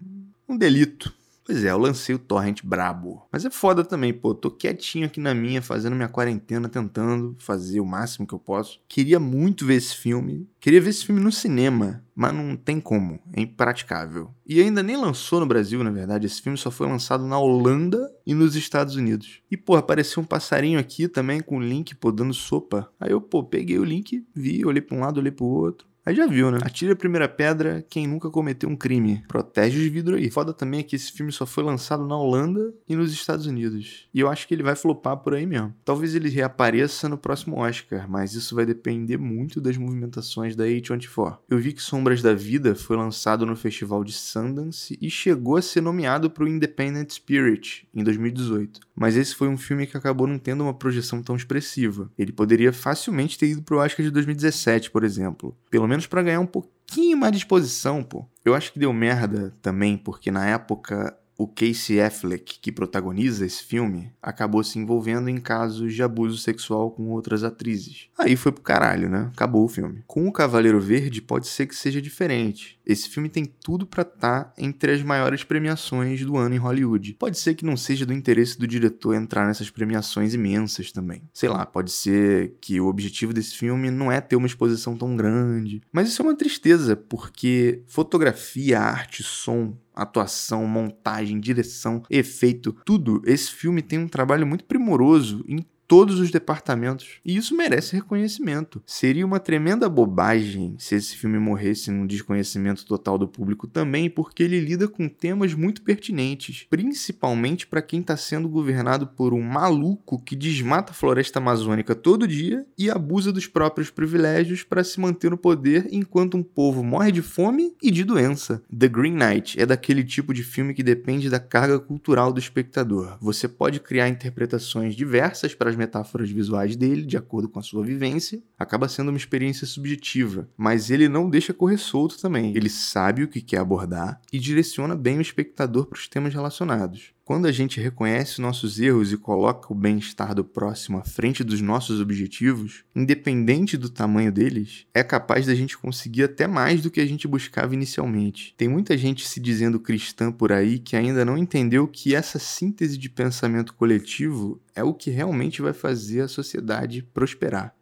um 0.50 0.58
delito. 0.58 1.14
Pois 1.44 1.64
é, 1.66 1.72
eu 1.72 1.78
lancei 1.78 2.14
o 2.14 2.20
torrent 2.20 2.62
brabo. 2.64 3.28
Mas 3.32 3.44
é 3.46 3.50
foda 3.50 3.84
também, 3.84 4.14
pô. 4.14 4.34
Tô 4.34 4.52
quietinho 4.52 5.08
aqui 5.08 5.20
na 5.20 5.34
minha, 5.34 5.62
fazendo 5.62 5.96
minha 5.96 6.08
quarentena, 6.08 6.70
tentando 6.70 7.36
fazer 7.40 7.80
o 7.80 7.86
máximo 7.86 8.28
que 8.28 8.34
eu 8.34 8.40
posso. 8.40 8.80
Queria 8.88 9.20
muito 9.20 9.66
ver 9.66 9.76
esse 9.76 9.96
filme. 9.96 10.48
Queria 10.60 10.80
ver 10.80 10.92
esse 10.92 11.06
filme 11.06 11.20
no 11.20 11.32
cinema, 11.32 12.04
mas 12.16 12.34
não 12.34 12.56
tem 12.56 12.80
como. 12.80 13.20
É 13.34 13.42
impraticável. 13.42 14.30
E 14.46 14.62
ainda 14.62 14.84
nem 14.84 14.96
lançou 14.96 15.40
no 15.40 15.46
Brasil, 15.46 15.84
na 15.84 15.90
verdade. 15.90 16.28
Esse 16.28 16.42
filme 16.42 16.58
só 16.58 16.70
foi 16.70 16.88
lançado 16.88 17.26
na 17.26 17.40
Holanda 17.40 18.00
e 18.26 18.34
nos 18.34 18.56
Estados 18.56 18.96
Unidos. 18.96 19.42
E, 19.50 19.58
pô, 19.58 19.76
apareceu 19.76 20.22
um 20.22 20.26
passarinho 20.26 20.80
aqui 20.80 21.08
também 21.08 21.42
com 21.42 21.58
o 21.58 21.62
link, 21.62 21.96
pô, 21.96 22.12
dando 22.12 22.34
sopa. 22.34 22.92
Aí 23.00 23.12
eu, 23.12 23.20
pô, 23.20 23.44
peguei 23.44 23.80
o 23.80 23.84
link, 23.84 24.24
vi, 24.36 24.64
olhei 24.64 24.82
pra 24.82 24.96
um 24.96 25.00
lado, 25.00 25.20
olhei 25.20 25.32
pro 25.32 25.46
outro. 25.46 25.91
Aí 26.04 26.16
já 26.16 26.26
viu, 26.26 26.50
né? 26.50 26.58
Atire 26.64 26.92
a 26.92 26.96
primeira 26.96 27.30
pedra 27.30 27.86
quem 27.88 28.08
nunca 28.08 28.30
cometeu 28.30 28.68
um 28.68 28.76
crime. 28.76 29.24
Protege 29.28 29.80
os 29.80 29.86
vidros 29.88 30.18
aí. 30.18 30.32
Foda 30.32 30.52
também 30.52 30.80
é 30.80 30.84
que 30.84 30.96
esse 30.96 31.12
filme 31.12 31.32
só 31.32 31.46
foi 31.46 31.64
lançado 31.64 32.06
na 32.06 32.18
Holanda 32.18 32.74
e 32.90 32.96
nos 32.96 33.14
Estados 33.14 33.46
Unidos. 33.46 34.08
E 34.12 34.20
eu 34.20 34.28
acho 34.28 34.48
que 34.48 34.54
ele 34.54 34.64
vai 34.64 34.76
flopar 34.76 35.18
por 35.18 35.36
aí 35.36 35.46
mesmo. 35.46 35.76
Talvez 35.86 36.16
ele 36.16 36.30
reapareça 36.30 37.08
no 37.08 37.18
próximo 37.18 37.58
Oscar, 37.58 38.10
mas 38.10 38.34
isso 38.34 38.56
vai 38.56 38.66
depender 38.66 39.18
muito 39.18 39.62
das 39.62 39.78
movimentações 39.78 40.56
da 40.56 40.66
A24. 40.66 41.38
Eu 41.48 41.60
vi 41.60 41.72
que 41.72 41.84
Sombras 41.84 42.22
da 42.22 42.34
Vida 42.34 42.74
foi 42.74 42.98
lançado 42.98 43.46
no 43.46 43.56
Festival 43.56 44.04
de 44.04 44.14
Sundance 44.14 44.98
e 45.00 45.10
chegou 45.10 45.56
a 45.56 45.62
ser 45.62 45.82
nomeado 45.82 46.32
para 46.32 46.44
o 46.44 46.48
Independent 46.48 47.12
Spirit 47.12 47.88
em 47.94 48.04
2018. 48.04 48.80
Mas 49.02 49.18
esse 49.18 49.34
foi 49.34 49.48
um 49.48 49.58
filme 49.58 49.88
que 49.88 49.98
acabou 49.98 50.28
não 50.28 50.38
tendo 50.38 50.64
uma 50.64 50.76
projeção 50.76 51.24
tão 51.24 51.36
expressiva. 51.36 52.12
Ele 52.16 52.32
poderia 52.32 52.72
facilmente 52.72 53.36
ter 53.36 53.48
ido 53.48 53.64
pro 53.64 53.80
Oscar 53.80 54.06
de 54.06 54.12
2017, 54.12 54.92
por 54.92 55.04
exemplo. 55.04 55.58
Pelo 55.72 55.88
menos 55.88 56.06
para 56.06 56.22
ganhar 56.22 56.40
um 56.40 56.46
pouquinho 56.46 57.18
mais 57.18 57.32
de 57.32 57.40
exposição, 57.40 58.04
pô. 58.04 58.28
Eu 58.46 58.54
acho 58.54 58.72
que 58.72 58.78
deu 58.78 58.94
merda 58.94 59.52
também, 59.60 59.98
porque 59.98 60.30
na 60.30 60.46
época 60.46 61.18
o 61.42 61.48
Casey 61.48 62.00
Affleck, 62.00 62.60
que 62.60 62.72
protagoniza 62.72 63.46
esse 63.46 63.64
filme, 63.64 64.12
acabou 64.22 64.64
se 64.64 64.78
envolvendo 64.78 65.28
em 65.28 65.38
casos 65.40 65.94
de 65.94 66.04
abuso 66.04 66.38
sexual 66.38 66.92
com 66.92 67.10
outras 67.10 67.44
atrizes. 67.44 68.10
Aí 68.16 68.36
foi 68.36 68.52
pro 68.52 68.62
caralho, 68.62 69.10
né? 69.10 69.32
Acabou 69.34 69.66
o 69.66 69.68
filme. 69.68 70.04
Com 70.06 70.28
o 70.28 70.32
Cavaleiro 70.32 70.80
Verde 70.80 71.20
pode 71.20 71.48
ser 71.48 71.66
que 71.66 71.76
seja 71.76 72.00
diferente. 72.00 72.80
Esse 72.86 73.10
filme 73.10 73.28
tem 73.28 73.46
tudo 73.46 73.88
para 73.88 74.04
estar 74.04 74.44
tá 74.44 74.54
entre 74.56 74.92
as 74.92 75.02
maiores 75.02 75.44
premiações 75.44 76.24
do 76.24 76.38
ano 76.38 76.54
em 76.54 76.60
Hollywood. 76.60 77.16
Pode 77.18 77.40
ser 77.40 77.56
que 77.56 77.66
não 77.66 77.76
seja 77.76 78.06
do 78.06 78.14
interesse 78.14 78.60
do 78.60 78.68
diretor 78.68 79.16
entrar 79.16 79.48
nessas 79.48 79.70
premiações 79.70 80.36
imensas 80.36 80.92
também. 80.92 81.24
Sei 81.34 81.50
lá, 81.50 81.66
pode 81.66 81.92
ser 81.92 82.56
que 82.62 82.80
o 82.80 82.88
objetivo 82.88 83.34
desse 83.34 83.56
filme 83.56 83.90
não 83.90 84.12
é 84.12 84.22
ter 84.22 84.36
uma 84.36 84.48
exposição 84.48 84.96
tão 84.96 85.16
grande. 85.16 85.82
Mas 85.92 86.10
isso 86.10 86.22
é 86.22 86.26
uma 86.26 86.36
tristeza, 86.36 86.96
porque 86.96 87.82
fotografia, 87.88 88.80
arte, 88.80 89.24
som, 89.24 89.76
atuação, 90.02 90.66
montagem, 90.68 91.40
direção, 91.40 92.04
efeito, 92.10 92.76
tudo. 92.86 93.22
Esse 93.26 93.52
filme 93.52 93.82
tem 93.82 94.00
um 94.00 94.08
trabalho 94.08 94.46
muito 94.46 94.66
primoroso 94.66 95.44
em 95.48 95.66
todos 95.92 96.22
os 96.22 96.32
departamentos. 96.32 97.20
E 97.26 97.36
isso 97.36 97.54
merece 97.54 97.98
reconhecimento. 97.98 98.82
Seria 98.86 99.26
uma 99.26 99.42
tremenda 99.42 99.90
bobagem 99.90 100.74
se 100.80 100.96
esse 100.96 101.18
filme 101.18 101.38
morresse 101.38 101.92
num 101.92 102.08
desconhecimento 102.08 102.86
total 102.86 103.18
do 103.18 103.28
público 103.28 103.68
também, 103.68 104.10
porque 104.10 104.42
ele 104.42 104.62
lida 104.62 104.88
com 104.88 105.10
temas 105.10 105.54
muito 105.54 105.82
pertinentes, 105.82 106.66
principalmente 106.70 107.68
para 107.68 107.82
quem 107.82 108.00
está 108.00 108.16
sendo 108.16 108.48
governado 108.48 109.06
por 109.06 109.34
um 109.34 109.42
maluco 109.42 110.18
que 110.24 110.34
desmata 110.34 110.94
a 110.94 110.96
floresta 110.96 111.40
amazônica 111.40 111.94
todo 111.94 112.26
dia 112.26 112.66
e 112.78 112.90
abusa 112.90 113.30
dos 113.34 113.46
próprios 113.46 113.90
privilégios 113.90 114.64
para 114.64 114.86
se 114.86 114.98
manter 114.98 115.30
no 115.30 115.38
poder 115.38 115.90
enquanto 115.92 116.38
um 116.38 116.44
povo 116.44 116.82
morre 116.82 117.12
de 117.12 117.22
fome 117.22 117.76
e 117.84 117.92
de 117.92 118.06
doença. 118.06 118.64
The 118.74 118.88
Green 118.88 119.18
Knight 119.18 119.60
é 119.60 119.66
daquele 119.66 120.06
tipo 120.06 120.34
de 120.34 120.42
filme 120.42 120.74
que 120.74 120.84
depende 120.84 121.30
da 121.30 121.38
carga 121.38 121.78
cultural 121.82 122.32
do 122.32 122.40
espectador. 122.40 123.18
Você 123.20 123.46
pode 123.46 123.82
criar 123.82 124.08
interpretações 124.08 124.96
diversas 124.96 125.54
para 125.54 125.70
as 125.70 125.81
metáforas 125.82 126.30
visuais 126.30 126.76
dele, 126.76 127.04
de 127.04 127.18
acordo 127.18 127.50
com 127.50 127.60
a 127.60 127.64
sua 127.64 127.84
vivência, 127.84 128.42
acaba 128.58 128.88
sendo 128.88 129.10
uma 129.10 129.18
experiência 129.18 129.66
subjetiva, 129.66 130.48
mas 130.56 130.92
ele 130.92 131.10
não 131.10 131.28
deixa 131.28 131.54
correr 131.54 131.78
solto 131.78 132.20
também. 132.20 132.56
Ele 132.56 132.70
sabe 132.70 133.24
o 133.24 133.28
que 133.28 133.42
quer 133.42 133.58
abordar 133.58 134.22
e 134.32 134.38
direciona 134.38 134.96
bem 134.96 135.18
o 135.18 135.22
espectador 135.22 135.88
para 135.88 135.98
os 135.98 136.08
temas 136.08 136.34
relacionados. 136.34 137.14
Quando 137.24 137.46
a 137.46 137.52
gente 137.52 137.80
reconhece 137.80 138.42
nossos 138.42 138.80
erros 138.80 139.14
e 139.14 139.18
coloca 139.18 139.72
o 139.72 139.76
bem-estar 139.76 140.34
do 140.34 140.44
próximo 140.44 140.98
à 140.98 141.04
frente 141.04 141.44
dos 141.44 141.62
nossos 141.62 142.02
objetivos, 142.02 142.84
independente 142.96 143.78
do 143.78 143.90
tamanho 143.90 144.32
deles, 144.32 144.88
é 144.94 145.04
capaz 145.04 145.46
da 145.46 145.54
gente 145.54 145.78
conseguir 145.78 146.24
até 146.24 146.48
mais 146.48 146.82
do 146.82 146.90
que 146.90 147.00
a 147.00 147.06
gente 147.06 147.28
buscava 147.28 147.76
inicialmente. 147.76 148.56
Tem 148.58 148.68
muita 148.68 148.98
gente 148.98 149.28
se 149.28 149.40
dizendo 149.40 149.80
cristã 149.80 150.32
por 150.32 150.52
aí 150.52 150.80
que 150.80 150.96
ainda 150.96 151.24
não 151.24 151.38
entendeu 151.38 151.88
que 151.88 152.16
essa 152.16 152.40
síntese 152.40 152.98
de 152.98 153.10
pensamento 153.10 153.76
coletivo 153.76 154.60
é 154.76 154.84
o 154.84 154.94
que 154.94 155.12
realmente 155.12 155.62
vai 155.62 155.74
fazer 155.74 156.22
a 156.22 156.28
sociedade 156.28 157.04
prosperar. 157.14 157.76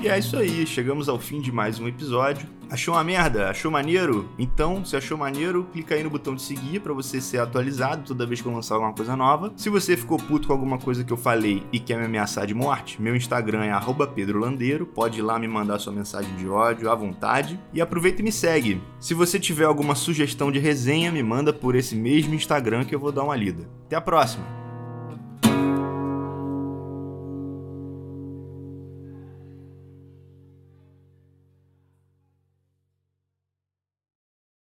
E 0.00 0.06
é 0.06 0.16
isso 0.16 0.36
aí, 0.36 0.64
chegamos 0.64 1.08
ao 1.08 1.18
fim 1.18 1.40
de 1.40 1.50
mais 1.50 1.80
um 1.80 1.88
episódio. 1.88 2.46
Achou 2.70 2.94
uma 2.94 3.02
merda? 3.02 3.50
Achou 3.50 3.68
maneiro? 3.68 4.28
Então, 4.38 4.84
se 4.84 4.94
achou 4.94 5.18
maneiro, 5.18 5.66
clica 5.72 5.96
aí 5.96 6.04
no 6.04 6.10
botão 6.10 6.36
de 6.36 6.42
seguir 6.42 6.80
para 6.80 6.92
você 6.92 7.20
ser 7.20 7.38
atualizado 7.40 8.04
toda 8.06 8.24
vez 8.24 8.40
que 8.40 8.46
eu 8.46 8.52
lançar 8.52 8.76
alguma 8.76 8.92
coisa 8.92 9.16
nova. 9.16 9.52
Se 9.56 9.68
você 9.68 9.96
ficou 9.96 10.16
puto 10.16 10.46
com 10.46 10.52
alguma 10.52 10.78
coisa 10.78 11.02
que 11.02 11.12
eu 11.12 11.16
falei 11.16 11.64
e 11.72 11.80
quer 11.80 11.98
me 11.98 12.04
ameaçar 12.04 12.46
de 12.46 12.54
morte, 12.54 13.02
meu 13.02 13.16
Instagram 13.16 13.64
é 13.64 14.06
@pedrolandeiro, 14.14 14.86
pode 14.86 15.18
ir 15.18 15.22
lá 15.22 15.36
me 15.36 15.48
mandar 15.48 15.80
sua 15.80 15.92
mensagem 15.92 16.34
de 16.36 16.48
ódio 16.48 16.88
à 16.88 16.94
vontade 16.94 17.58
e 17.72 17.80
aproveita 17.80 18.20
e 18.20 18.24
me 18.24 18.32
segue. 18.32 18.80
Se 19.00 19.14
você 19.14 19.40
tiver 19.40 19.64
alguma 19.64 19.96
sugestão 19.96 20.52
de 20.52 20.60
resenha, 20.60 21.10
me 21.10 21.24
manda 21.24 21.52
por 21.52 21.74
esse 21.74 21.96
mesmo 21.96 22.34
Instagram 22.34 22.84
que 22.84 22.94
eu 22.94 23.00
vou 23.00 23.10
dar 23.10 23.24
uma 23.24 23.34
lida. 23.34 23.68
Até 23.86 23.96
a 23.96 24.00
próxima. 24.00 24.57